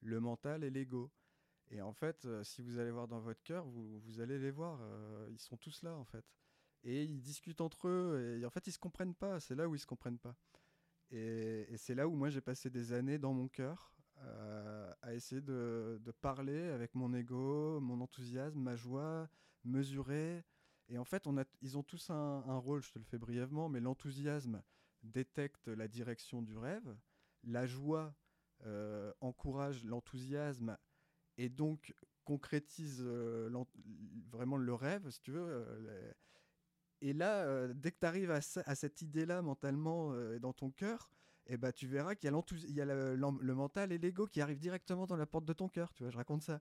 [0.00, 1.10] le mental et l'ego.
[1.70, 4.80] Et en fait, si vous allez voir dans votre cœur, vous, allez les voir,
[5.28, 6.24] ils sont tous là en fait.
[6.82, 9.38] Et ils discutent entre eux et en fait ils se comprennent pas.
[9.38, 10.34] C'est là où ils se comprennent pas.
[11.10, 13.92] Et, c'est là où moi j'ai passé des années dans mon cœur
[14.22, 19.28] euh, à essayer de, parler avec mon ego, mon enthousiasme, ma joie,
[19.64, 20.44] mesurer.
[20.88, 21.28] Et en fait,
[21.60, 24.62] ils ont tous un, rôle, je te le fais brièvement, mais l'enthousiasme
[25.02, 26.96] détecte la direction du rêve,
[27.44, 28.14] la joie
[28.66, 30.76] euh, encourage l'enthousiasme
[31.36, 31.94] et donc
[32.24, 33.48] concrétise euh,
[34.30, 35.64] vraiment le rêve, si tu veux.
[37.00, 41.10] Et là, dès que tu arrives à, cette idée-là mentalement euh, dans ton cœur,
[41.48, 45.16] eh ben, tu verras qu'il y a, le, mental et l'ego qui arrivent directement dans
[45.16, 45.92] la porte de ton cœur.
[45.94, 46.60] Tu vois, je raconte ça.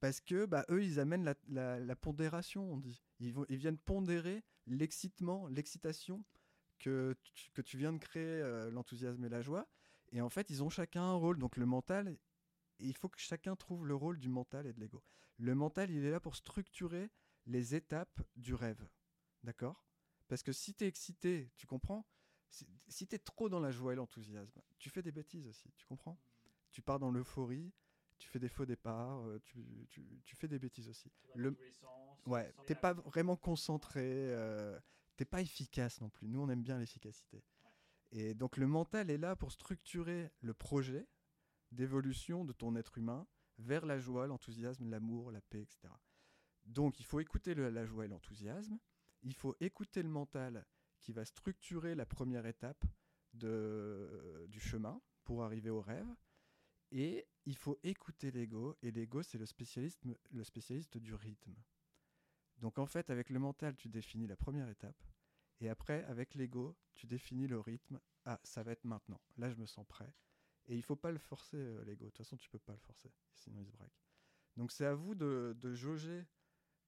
[0.00, 3.02] Parce que bah, eux, ils amènent la, pondération, on dit.
[3.20, 6.24] Ils, ils viennent pondérer l'excitement, l'excitation
[6.78, 9.68] que tu, que tu viens de créer, euh, l'enthousiasme et la joie.
[10.12, 11.38] Et en fait, ils ont chacun un rôle.
[11.38, 12.16] Donc le mental,
[12.78, 15.02] il faut que chacun trouve le rôle du mental et de l'ego.
[15.38, 17.10] Le mental, il est là pour structurer
[17.46, 18.88] les étapes du rêve.
[19.42, 19.86] D'accord?
[20.28, 22.06] Parce que si tu es excité, tu comprends?
[22.48, 25.86] Si, tu es trop dans la joie et l'enthousiasme, tu fais des bêtises aussi, tu
[25.86, 26.18] comprends?
[26.70, 27.72] Tu pars dans l'euphorie,
[28.18, 31.10] tu fais des faux départs, euh, tu, fais des bêtises aussi.
[31.34, 31.56] Le...
[32.26, 34.78] ouais, t'es pas vraiment concentré, euh,
[35.16, 36.28] t'es pas efficace non plus.
[36.28, 37.42] Nous, on aime bien l'efficacité.
[38.12, 41.06] Et donc le mental est là pour structurer le projet
[41.72, 43.26] d'évolution de ton être humain
[43.58, 45.92] vers la joie, l'enthousiasme, l'amour, la paix, etc.
[46.64, 48.78] Donc il faut écouter la joie et l'enthousiasme,
[49.22, 50.64] il faut écouter le mental
[51.00, 52.84] qui va structurer la première étape
[53.32, 56.08] de, du chemin pour arriver au rêve.
[56.92, 58.76] Et il faut écouter l'ego.
[58.82, 61.54] Et l'ego, c'est le spécialiste, le spécialiste du rythme.
[62.58, 65.02] Donc en fait, avec le mental, tu définis la première étape.
[65.60, 68.00] Et après, avec l'ego, tu définis le rythme.
[68.24, 69.20] Ah, ça va être maintenant.
[69.36, 70.12] Là, je me sens prêt.
[70.66, 72.06] Et il faut pas le forcer, euh, l'ego.
[72.06, 73.12] De toute façon, tu peux pas le forcer.
[73.34, 74.02] Sinon, il se braque.
[74.56, 76.24] Donc c'est à vous de, de jauger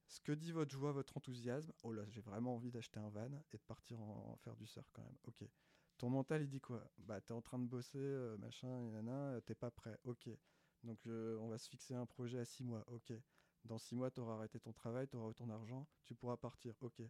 [0.09, 1.73] ce que dit votre joie, votre enthousiasme.
[1.83, 4.91] Oh là, j'ai vraiment envie d'acheter un van et de partir en, faire du surf
[4.93, 5.17] quand même.
[5.25, 5.45] Ok.
[5.99, 6.91] Ton mental, il dit quoi?
[6.99, 9.99] Bah, t'es en train de bosser, euh, machin, euh, t'es pas prêt.
[10.05, 10.31] Ok.
[10.83, 12.85] Donc, euh, on va se fixer un projet à six mois.
[12.89, 13.13] Ok.
[13.65, 16.75] Dans six mois, t'auras arrêté ton travail, t'auras ton argent, tu pourras partir.
[16.81, 17.03] Ok.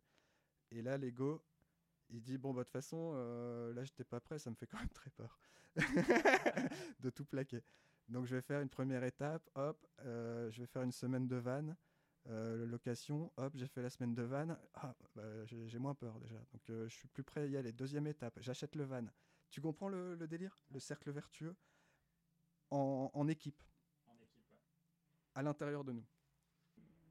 [0.70, 1.44] Et là, l'ego,
[2.11, 3.12] il dit bon bah de toute façon
[3.74, 5.38] là j'étais pas prêt ça me fait quand même très peur
[7.01, 7.62] de tout plaquer
[8.09, 11.76] donc je vais faire une première étape hop je vais faire une semaine de van
[12.30, 16.36] euh, location, hop, j'ai fait la semaine de van, ah, bah, j'ai moins peur déjà.
[16.52, 17.72] Donc euh, je suis plus prêt à y aller.
[17.72, 19.04] Deuxième étape, j'achète le van.
[19.50, 20.54] Tu comprends le, délire?
[20.70, 21.56] Le cercle vertueux?
[22.70, 23.62] En, équipe.
[24.06, 24.52] En équipe,
[25.34, 26.04] À l'intérieur de nous.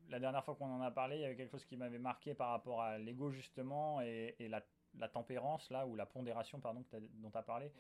[0.10, 2.36] La dernière fois qu'on en a parlé, il y avait quelque chose qui m'avait marqué
[2.36, 7.38] par rapport à l'ego justement et, la, tempérance, là, ou la pondération, pardon, dont tu
[7.38, 7.72] as parlé,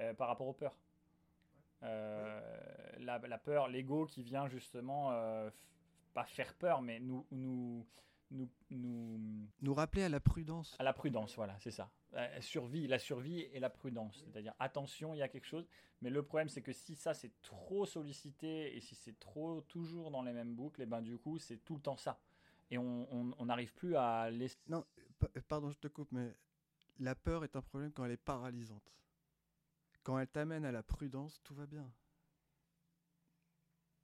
[0.00, 0.78] euh, par rapport aux peurs.
[1.82, 5.12] La, la, peur, l'ego qui vient justement
[6.16, 7.86] pas faire peur, mais nous, nous,
[8.30, 9.20] nous, nous,
[9.60, 10.74] nous rappeler à la prudence.
[10.78, 11.92] À la prudence, voilà, c'est ça.
[12.12, 14.24] La survie, la survie et la prudence.
[14.24, 15.68] C'est-à-dire, attention, il y a quelque chose.
[16.00, 20.10] Mais le problème, c'est que si ça, c'est trop sollicité et si c'est trop toujours
[20.10, 22.18] dans les mêmes boucles, et eh ben du coup, c'est tout le temps ça.
[22.70, 24.56] Et on n'arrive plus à laisser.
[24.68, 24.86] Non,
[25.48, 26.34] pardon, je te coupe, mais
[26.98, 28.90] la peur est un problème quand elle est paralysante.
[30.02, 31.92] Quand elle t'amène à la prudence, tout va bien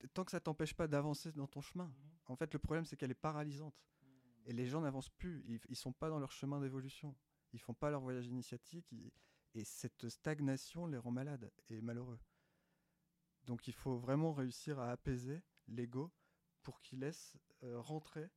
[0.08, 1.86] tant que ça t'empêche pas d'avancer dans ton chemin.
[1.86, 1.94] Mhm.
[2.28, 3.74] En fait, le problème, c'est qu'elle est paralysante.
[4.02, 4.08] Mhm.
[4.46, 5.42] Et les gens n'avancent plus.
[5.46, 7.14] Ils, ne sont pas dans leur chemin d'évolution.
[7.52, 8.92] Ils font pas leur voyage initiatique.
[9.54, 12.18] et cette stagnation les rend malades et malheureux.
[13.44, 16.12] Donc il faut vraiment réussir à apaiser l'ego
[16.62, 18.30] pour qu'il laisse euh, rentrer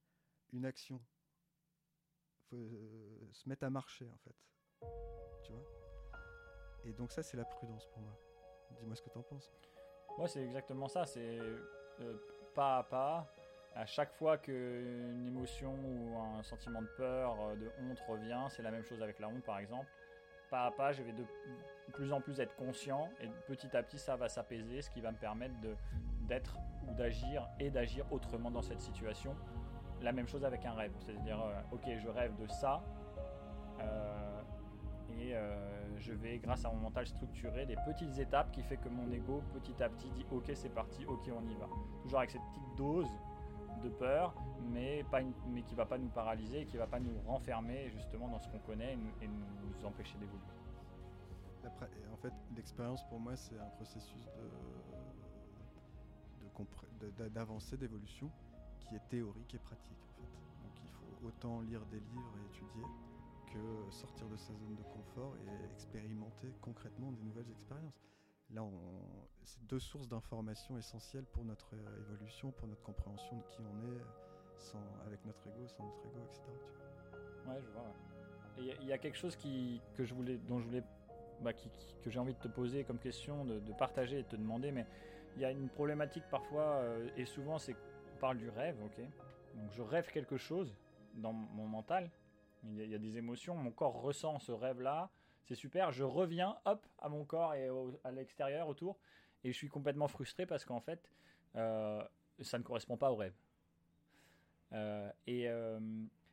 [0.51, 1.01] une action.
[2.38, 4.36] Il faut euh, se mettre à marcher en fait.
[5.43, 5.66] Tu vois?
[6.84, 8.20] Et donc ça c'est la prudence pour moi.
[8.80, 9.51] Dis-moi ce que tu en penses.
[10.18, 11.05] Moi, c'est exactement ça.
[11.05, 11.39] C'est
[12.01, 12.13] euh,
[12.53, 13.28] pas à pas.
[13.76, 18.63] À chaque fois qu'une émotion ou un sentiment de peur, euh, de honte revient, c'est
[18.63, 19.88] la même chose avec la honte par exemple.
[20.49, 21.26] Pas à pas, je vais de
[21.91, 25.11] plus en plus être conscient et petit à petit, ça va s'apaiser, ce qui va
[25.11, 25.55] me permettre
[26.22, 26.55] d'être
[26.88, 29.36] ou d'agir et d'agir autrement dans cette situation.
[30.01, 32.82] La même chose avec un rêve, c'est-à-dire, euh, ok, je rêve de ça
[35.20, 35.34] et
[35.99, 39.41] je vais, grâce à mon mental structuré, des petites étapes qui fait que mon ego,
[39.53, 41.67] petit à petit, dit ok, c'est parti, ok, on y va.
[42.03, 43.09] Toujours avec cette petite dose
[43.83, 44.33] de peur,
[44.71, 48.27] mais, pas mais qui va pas nous paralyser qui ne va pas nous renfermer justement
[48.29, 50.41] dans ce qu'on connaît et nous, empêcher d'évoluer.
[52.11, 54.27] En fait, l'expérience pour moi, c'est un processus
[57.29, 58.31] d'avancer, d'évolution
[58.79, 60.09] qui est théorique et pratique.
[60.17, 62.83] Donc il faut autant lire des livres et étudier
[63.91, 68.01] sortir de sa zone de confort et expérimenter concrètement des nouvelles expériences.
[68.53, 68.63] Là,
[69.43, 73.87] c'est deux sources d'informations essentielles pour notre euh, évolution, pour notre compréhension de qui on
[73.87, 74.01] est,
[74.57, 76.41] sans, avec notre ego, sans notre ego, etc.
[77.47, 78.75] Ouais, je vois.
[78.81, 80.83] il y, a quelque chose que je voulais, dont je voulais
[81.41, 84.71] bah, que j'ai envie de te poser comme question, de, partager et de te demander.
[84.71, 84.85] Mais
[85.35, 86.83] il y a une problématique parfois,
[87.17, 88.99] et souvent, c'est qu'on parle du rêve, ok?
[89.55, 90.75] Donc je rêve quelque chose
[91.15, 92.09] dans mon mental,
[92.72, 95.09] il y, a, des émotions, mon corps ressent ce rêve-là,
[95.45, 97.70] c'est super, je reviens, hop, à mon corps et
[98.03, 98.97] à l'extérieur, autour,
[99.43, 101.11] et je suis complètement frustré parce qu'en fait,
[101.55, 102.03] euh,
[102.41, 103.36] ça ne correspond pas au rêve.
[104.74, 105.80] Euh, et, euh,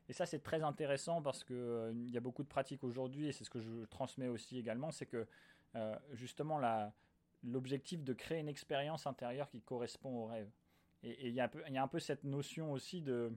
[0.09, 3.45] et, ça, c'est très intéressant parce qu'il y a beaucoup de pratiques aujourd'hui, et c'est
[3.45, 5.27] ce que je transmets aussi également, c'est que
[6.13, 6.61] justement
[7.43, 10.51] l'objectif de créer une expérience intérieure qui correspond au rêve.
[11.03, 13.33] Et il y, y, a un peu cette notion aussi de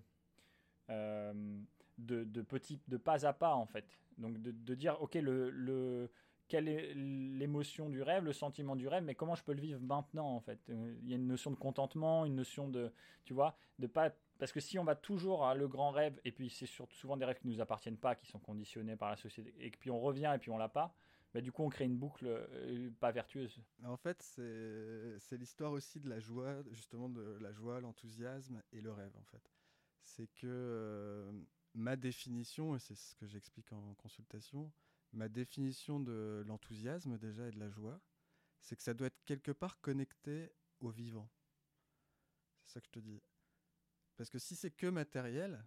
[1.97, 3.85] de, de petits, de pas à pas en fait.
[4.17, 6.09] Donc de, dire ok le, le
[6.47, 9.81] quelle est l'émotion du rêve, le sentiment du rêve, mais comment je peux le vivre
[9.81, 10.59] maintenant en fait?
[10.69, 12.91] Euh, il y a une notion de contentement, une notion de
[13.23, 16.31] tu vois de pas parce que si on va toujours à le grand rêve et
[16.31, 19.53] puis c'est souvent des rêves qui nous appartiennent pas, qui sont conditionnés par la société
[19.59, 20.95] et puis on revient et puis on l'a pas.
[21.35, 23.59] Bah, du coup, on crée une boucle euh, pas vertueuse.
[23.83, 28.93] En fait, c'est l'histoire aussi de la joie, justement de la joie, l'enthousiasme et le
[28.93, 29.51] rêve, en fait.
[30.01, 31.29] C'est que euh,
[31.75, 34.71] ma définition, et c'est ce que j'explique en consultation,
[35.13, 38.01] ma définition de l'enthousiasme déjà et de la joie,
[38.61, 41.29] c'est que ça doit être quelque part connecté au vivant.
[42.63, 43.21] C'est ça que je te dis.
[44.15, 45.63] Parce que si c'est que matériel,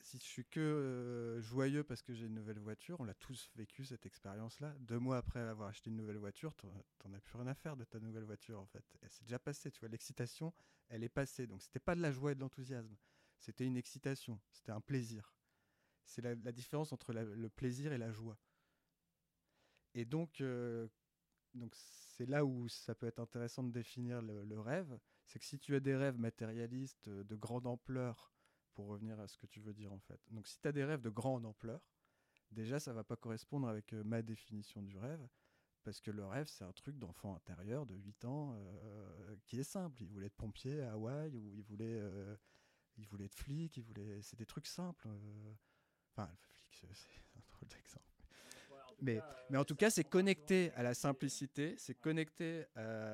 [0.00, 3.50] si je suis que euh, joyeux parce que j'ai une nouvelle voiture, on l'a tous
[3.56, 4.74] vécu cette expérience-là.
[4.78, 7.84] Deux mois après avoir acheté une nouvelle voiture, t'en as plus rien à faire de
[7.84, 8.84] ta nouvelle voiture en fait.
[9.08, 9.88] C'est déjà passé, tu vois.
[9.88, 10.54] L'excitation,
[10.88, 11.46] elle est passée.
[11.46, 12.96] Donc c'était pas de la joie et de l'enthousiasme,
[13.38, 15.34] c'était une excitation, c'était un plaisir.
[16.08, 18.38] C'est la, différence entre le plaisir et la joie.
[19.94, 20.86] Et donc, euh,
[21.54, 24.98] donc c'est là où ça peut être intéressant de définir le, rêve.
[25.26, 28.32] C'est que si tu as des rêves matérialistes euh, de grande ampleur,
[28.74, 30.20] pour revenir à ce que tu veux dire en fait.
[30.30, 31.80] Donc si tu as des rêves de grande ampleur,
[32.52, 35.26] déjà ça va pas correspondre avec euh, ma définition du rêve.
[35.82, 38.54] Parce que le rêve, c'est un truc d'enfant intérieur de 8 ans
[39.46, 40.02] qui est simple.
[40.02, 41.98] Il voulait être pompier à Hawaï ou il voulait,
[43.20, 43.78] être flic.
[43.78, 44.20] Voulait...
[44.20, 45.08] C'est des trucs simples.
[46.18, 46.30] Enfin,
[46.82, 48.04] le c'est un drôle d'exemple.
[49.00, 52.64] mais, mais en tout cas, c'est connecté à la simplicité, c'est connecté,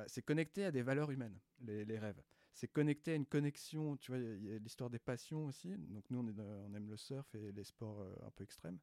[0.07, 2.21] c'est connecté à des valeurs humaines, les, les rêves.
[2.53, 5.75] C'est connecté à une connexion, tu vois, il y a l'histoire des passions aussi.
[5.77, 8.79] Donc nous, on, est, on aime le surf et les sports euh, un peu extrêmes.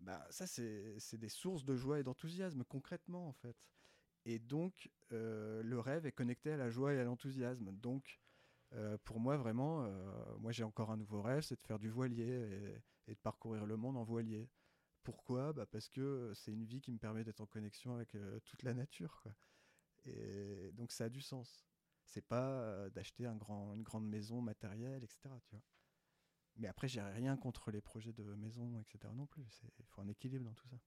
[0.00, 3.56] Bah, ça, c'est des sources de joie et d'enthousiasme, concrètement, en fait.
[4.24, 7.72] Et donc, euh, le rêve est connecté à la joie et à l'enthousiasme.
[7.72, 8.20] Donc,
[8.74, 11.88] euh, pour moi, vraiment, euh, moi j'ai encore un nouveau rêve, c'est de faire du
[11.88, 12.82] voilier et,
[13.14, 14.48] de parcourir le monde en voilier.
[15.02, 15.52] Pourquoi?
[15.52, 18.62] Bah Parce que c'est une vie qui me permet d'être en connexion avec euh, toute
[18.62, 19.24] la nature.
[20.04, 21.66] Et donc ça a du sens.
[22.04, 25.28] C'est pas d'acheter un grand, une grande maison matérielle, etc.
[25.44, 25.62] Tu vois.
[26.56, 29.12] Mais après, j'ai rien contre les projets de maison, etc.
[29.14, 29.62] non plus.
[29.78, 30.78] Il faut un équilibre dans tout ça.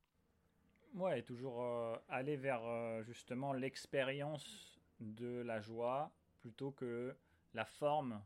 [0.94, 1.64] Ouais, et toujours
[2.10, 7.16] aller vers justement l'expérience de la joie plutôt que
[7.54, 8.22] la forme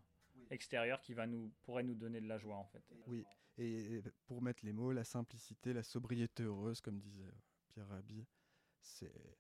[0.50, 2.84] extérieure qui va nous, pourrait nous donner de la joie en fait.
[3.08, 3.26] Oui,
[3.58, 7.32] et pour mettre les mots, la simplicité, la sobriété heureuse, comme disait
[7.70, 8.26] Pierre Rabhi,
[8.82, 9.38] c'est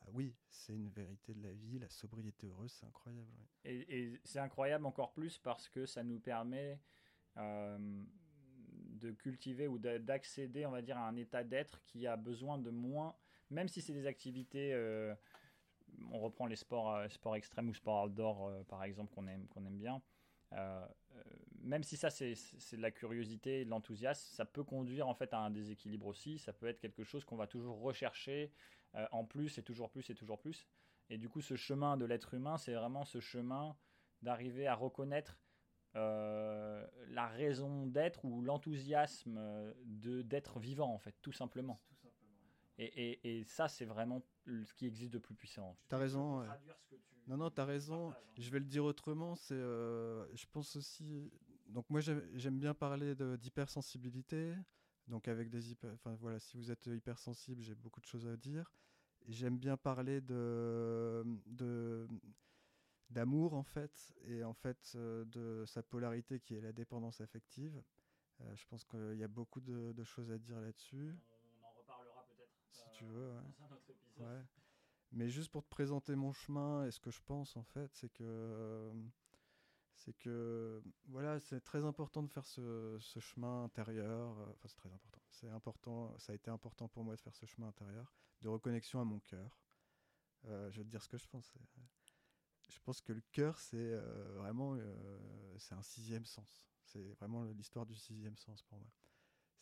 [0.00, 3.28] bah oui, c'est une vérité de la vie, la sobriété heureuse, c'est incroyable.
[3.64, 6.80] Et, c'est incroyable encore plus parce que ça nous permet
[7.36, 8.04] euh,
[8.68, 12.70] de cultiver ou d'accéder, on va dire, à un état d'être qui a besoin de
[12.70, 13.14] moins,
[13.50, 15.14] même si c'est des activités euh,
[16.10, 19.46] on reprend les sports, euh, sports extrêmes ou sports outdoor, euh, par exemple, qu'on aime,
[19.48, 20.02] qu'on aime bien.
[20.52, 20.86] Euh,
[21.62, 25.32] même si ça c'est de la curiosité et de l'enthousiasme, ça peut conduire en fait
[25.32, 26.38] à un déséquilibre aussi.
[26.38, 28.52] Ça peut être quelque chose qu'on va toujours rechercher
[29.12, 30.66] en plus et toujours plus et toujours plus.
[31.10, 33.76] Et du coup, ce chemin de l'être humain, c'est vraiment ce chemin
[34.22, 35.38] d'arriver à reconnaître
[35.94, 41.80] la raison d'être ou l'enthousiasme de d'être vivant en fait, tout simplement.
[42.78, 45.76] Et, ça, c'est vraiment ce qui existe de plus puissant.
[45.88, 46.42] Tu as raison.
[47.30, 48.12] Non, non, tu as raison.
[48.36, 49.36] Je vais le dire autrement.
[49.36, 51.30] C'est, euh, je pense aussi.
[51.68, 54.52] Donc, moi, j'aime bien parler d'hypersensibilité.
[55.06, 55.92] Donc, avec des hyper.
[55.94, 58.72] Enfin, voilà, si vous êtes hypersensible, j'ai beaucoup de choses à dire.
[59.28, 61.24] J'aime bien parler de.
[61.46, 62.08] de
[63.10, 67.82] d'amour en fait et en fait euh, de sa polarité qui est la dépendance affective.
[68.40, 71.16] Euh, je pense qu'il y a beaucoup de, de choses à dire là-dessus
[72.92, 73.32] tu veux.
[74.18, 74.44] Ouais.
[75.12, 78.10] Mais juste pour te présenter mon chemin et ce que je pense en fait, c'est
[78.10, 78.92] que
[80.00, 84.30] c'est que voilà, c'est très important de faire ce, chemin intérieur.
[84.48, 85.20] Enfin, c'est très important.
[85.28, 86.18] C'est important.
[86.18, 89.20] Ça a été important pour moi de faire ce chemin intérieur, de reconnexion à mon
[89.20, 89.60] cœur.
[90.46, 91.52] Euh, je vais te dire ce que je pense.
[92.68, 96.70] Je pense que le cœur, c'est euh, vraiment, euh, c'est un sixième sens.
[96.84, 98.90] C'est vraiment l'histoire du sixième sens pour moi.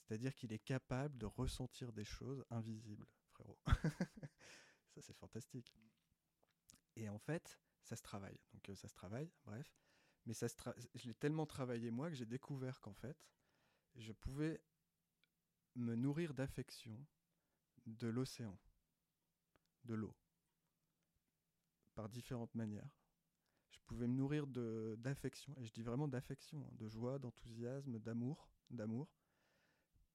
[0.02, 3.58] C'est-à-dire qu'il est capable de ressentir des choses invisibles frérot.
[5.00, 5.74] c'est fantastique.
[6.96, 8.38] Et en fait, ça se travaille.
[8.52, 9.72] Donc, ça se travaille, bref.
[10.26, 10.46] Mais ça
[10.94, 13.16] je l'ai tellement travaillé moi que j'ai découvert qu'en fait,
[13.94, 14.60] je pouvais
[15.74, 16.98] me nourrir d'affection
[17.86, 18.58] de l'océan,
[19.84, 20.14] de l'eau,
[21.94, 22.90] par différentes manières.
[23.70, 28.50] Je pouvais me nourrir d'affection, et je dis vraiment d'affection, hein, de joie, d'enthousiasme, d'amour,
[28.70, 29.08] d'amour,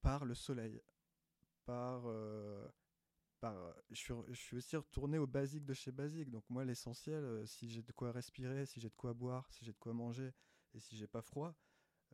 [0.02, 0.82] par le soleil,
[1.66, 2.68] par, euh,
[3.44, 6.30] par je, suis, aussi retourné au basique de chez basique.
[6.30, 9.66] Donc moi, l'essentiel, euh, si j'ai de quoi respirer, si j'ai de quoi boire, si
[9.66, 10.32] j'ai de quoi manger,
[10.74, 11.54] et si j'ai pas froid,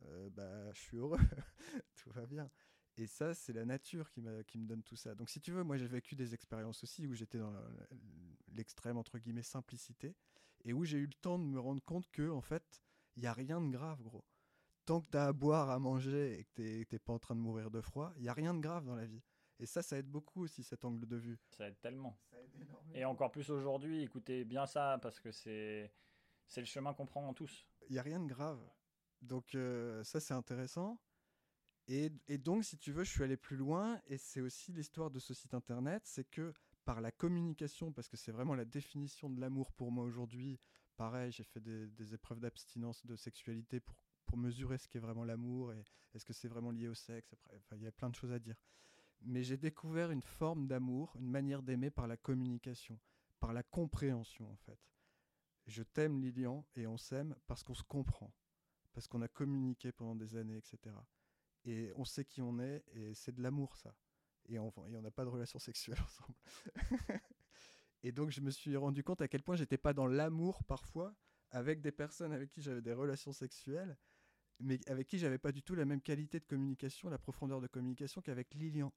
[0.06, 1.20] euh, bah, je suis heureux,
[1.94, 2.50] tout va bien.
[2.96, 5.14] Et ça, c'est la nature qui, qui me donne tout ça.
[5.14, 7.54] Donc, si tu veux, moi, j'ai vécu des expériences aussi où j'étais dans
[8.48, 10.16] l'extrême, entre guillemets, simplicité,
[10.64, 12.82] et où j'ai eu le temps de me rendre compte que, en fait,
[13.14, 14.24] il n'y a rien de grave, gros.
[14.84, 17.36] Tant que tu as à boire, à manger, et que tu n'es pas en train
[17.36, 19.22] de mourir de froid, il n'y a rien de grave dans la vie.
[19.60, 21.38] Et ça, ça aide beaucoup aussi, cet angle de vue.
[21.50, 22.18] Ça aide tellement.
[22.94, 25.92] et encore plus aujourd'hui, écoutez bien ça, parce que c'est
[26.56, 27.66] le chemin qu'on prend en tous.
[27.88, 28.58] Il n'y a rien de grave.
[29.20, 30.98] Donc, euh, ça, c'est intéressant.
[31.88, 35.18] Et, donc, si tu veux, je suis allé plus loin, et c'est aussi l'histoire de
[35.18, 36.54] ce site internet, c'est que
[36.84, 40.58] par la communication, parce que c'est vraiment la définition de l'amour pour moi aujourd'hui,
[40.96, 45.72] pareil, j'ai fait des, épreuves d'abstinence de sexualité pour, pour mesurer ce qu'est vraiment l'amour,
[45.72, 45.84] et
[46.14, 48.38] est-ce que c'est vraiment lié au sexe, après, il y a plein de choses à
[48.38, 48.56] dire.
[49.22, 52.98] Mais j'ai découvert une forme d'amour, une manière d'aimer par la communication,
[53.38, 54.78] par la compréhension en fait.
[55.66, 58.32] Je t'aime Lilian, et on s'aime parce qu'on se comprend,
[58.92, 60.94] parce qu'on a communiqué pendant des années, etc
[61.64, 63.94] et on sait qui on est, et c'est de l'amour, ça.
[64.48, 66.34] Et on n'a pas de relation sexuelle ensemble.
[68.02, 71.14] et donc, je me suis rendu compte à quel point j'étais pas dans l'amour parfois
[71.50, 73.96] avec des personnes avec qui j'avais des relations sexuelles,
[74.60, 77.66] mais avec qui j'avais pas du tout la même qualité de communication, la profondeur de
[77.66, 78.92] communication qu'avec Lilian.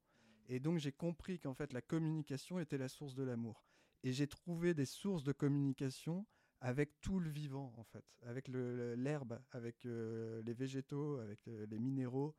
[0.49, 3.63] Et donc, j'ai compris qu'en fait, la communication était la source de l'amour.
[4.03, 6.25] Et j'ai trouvé des sources de communication
[6.63, 11.77] avec tout le vivant, en fait, avec l'herbe, avec euh, les végétaux, avec euh, les
[11.77, 12.33] minéraux,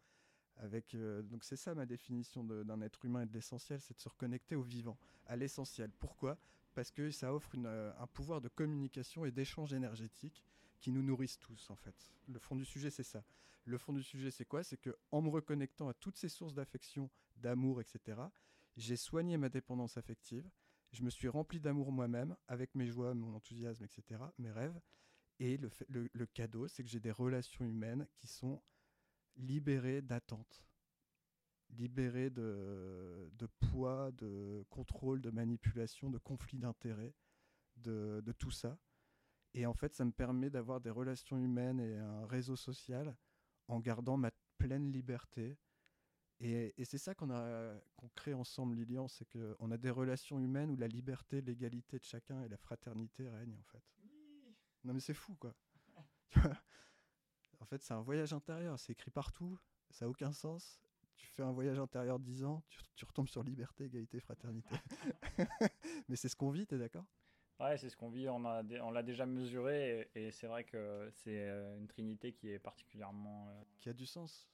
[0.56, 4.00] avec, euh, donc c'est ça ma définition d'un être humain et de l'essentiel, c'est de
[4.00, 4.96] se reconnecter au vivant,
[5.26, 5.90] à l'essentiel.
[6.00, 6.38] Pourquoi?
[6.74, 10.42] Parce que ça offre un pouvoir de communication et d'échange énergétique
[10.80, 11.94] qui nous nourrissent tous en fait.
[12.26, 13.22] Le fond du sujet c'est ça.
[13.64, 14.62] Le fond du sujet c'est quoi?
[14.62, 18.20] C'est que en me reconnectant à toutes ces sources d'affection, d'amour, etc.,
[18.76, 20.48] j'ai soigné ma dépendance affective.
[20.92, 24.80] Je me suis rempli d'amour moi-même, avec mes joies, mon enthousiasme, etc., mes rêves.
[25.40, 25.58] Et
[25.88, 28.62] le cadeau, c'est que j'ai des relations humaines qui sont
[29.36, 30.64] libéré d'attente,
[31.70, 37.14] libéré de, poids, de contrôle, de manipulation, de conflit d'intérêts,
[37.76, 38.78] de, tout ça.
[39.54, 43.16] Et en fait, ça me permet d'avoir des relations humaines et un réseau social
[43.68, 45.56] en gardant ma pleine liberté.
[46.40, 50.70] Et, c'est ça qu'on a qu'on crée ensemble, Lilian, c'est qu'on a des relations humaines
[50.70, 53.82] où la liberté, l'égalité de chacun et la fraternité règnent, en fait.
[54.82, 55.54] Non mais c'est fou, quoi.
[57.60, 58.78] En fait, c'est un voyage intérieur.
[58.78, 59.58] C'est écrit partout.
[59.88, 60.78] Ça n'a aucun sens.
[61.16, 62.62] Tu fais un voyage intérieur 10 ans,
[62.94, 64.74] tu, retombes sur liberté, égalité, fraternité.
[66.08, 67.06] Mais c'est ce qu'on vit, tu es d'accord?
[67.60, 68.28] Ouais, c'est ce qu'on vit.
[68.28, 73.48] On l'a déjà mesuré et, c'est vrai que c'est euh, une trinité qui est particulièrement.
[73.48, 74.48] Euh, qui a du sens.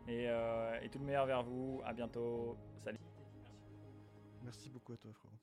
[0.09, 1.83] Et, euh, et tout le meilleur vers vous.
[1.85, 2.57] À bientôt.
[2.83, 2.99] Salut.
[4.43, 5.38] Merci beaucoup à toi, frérot.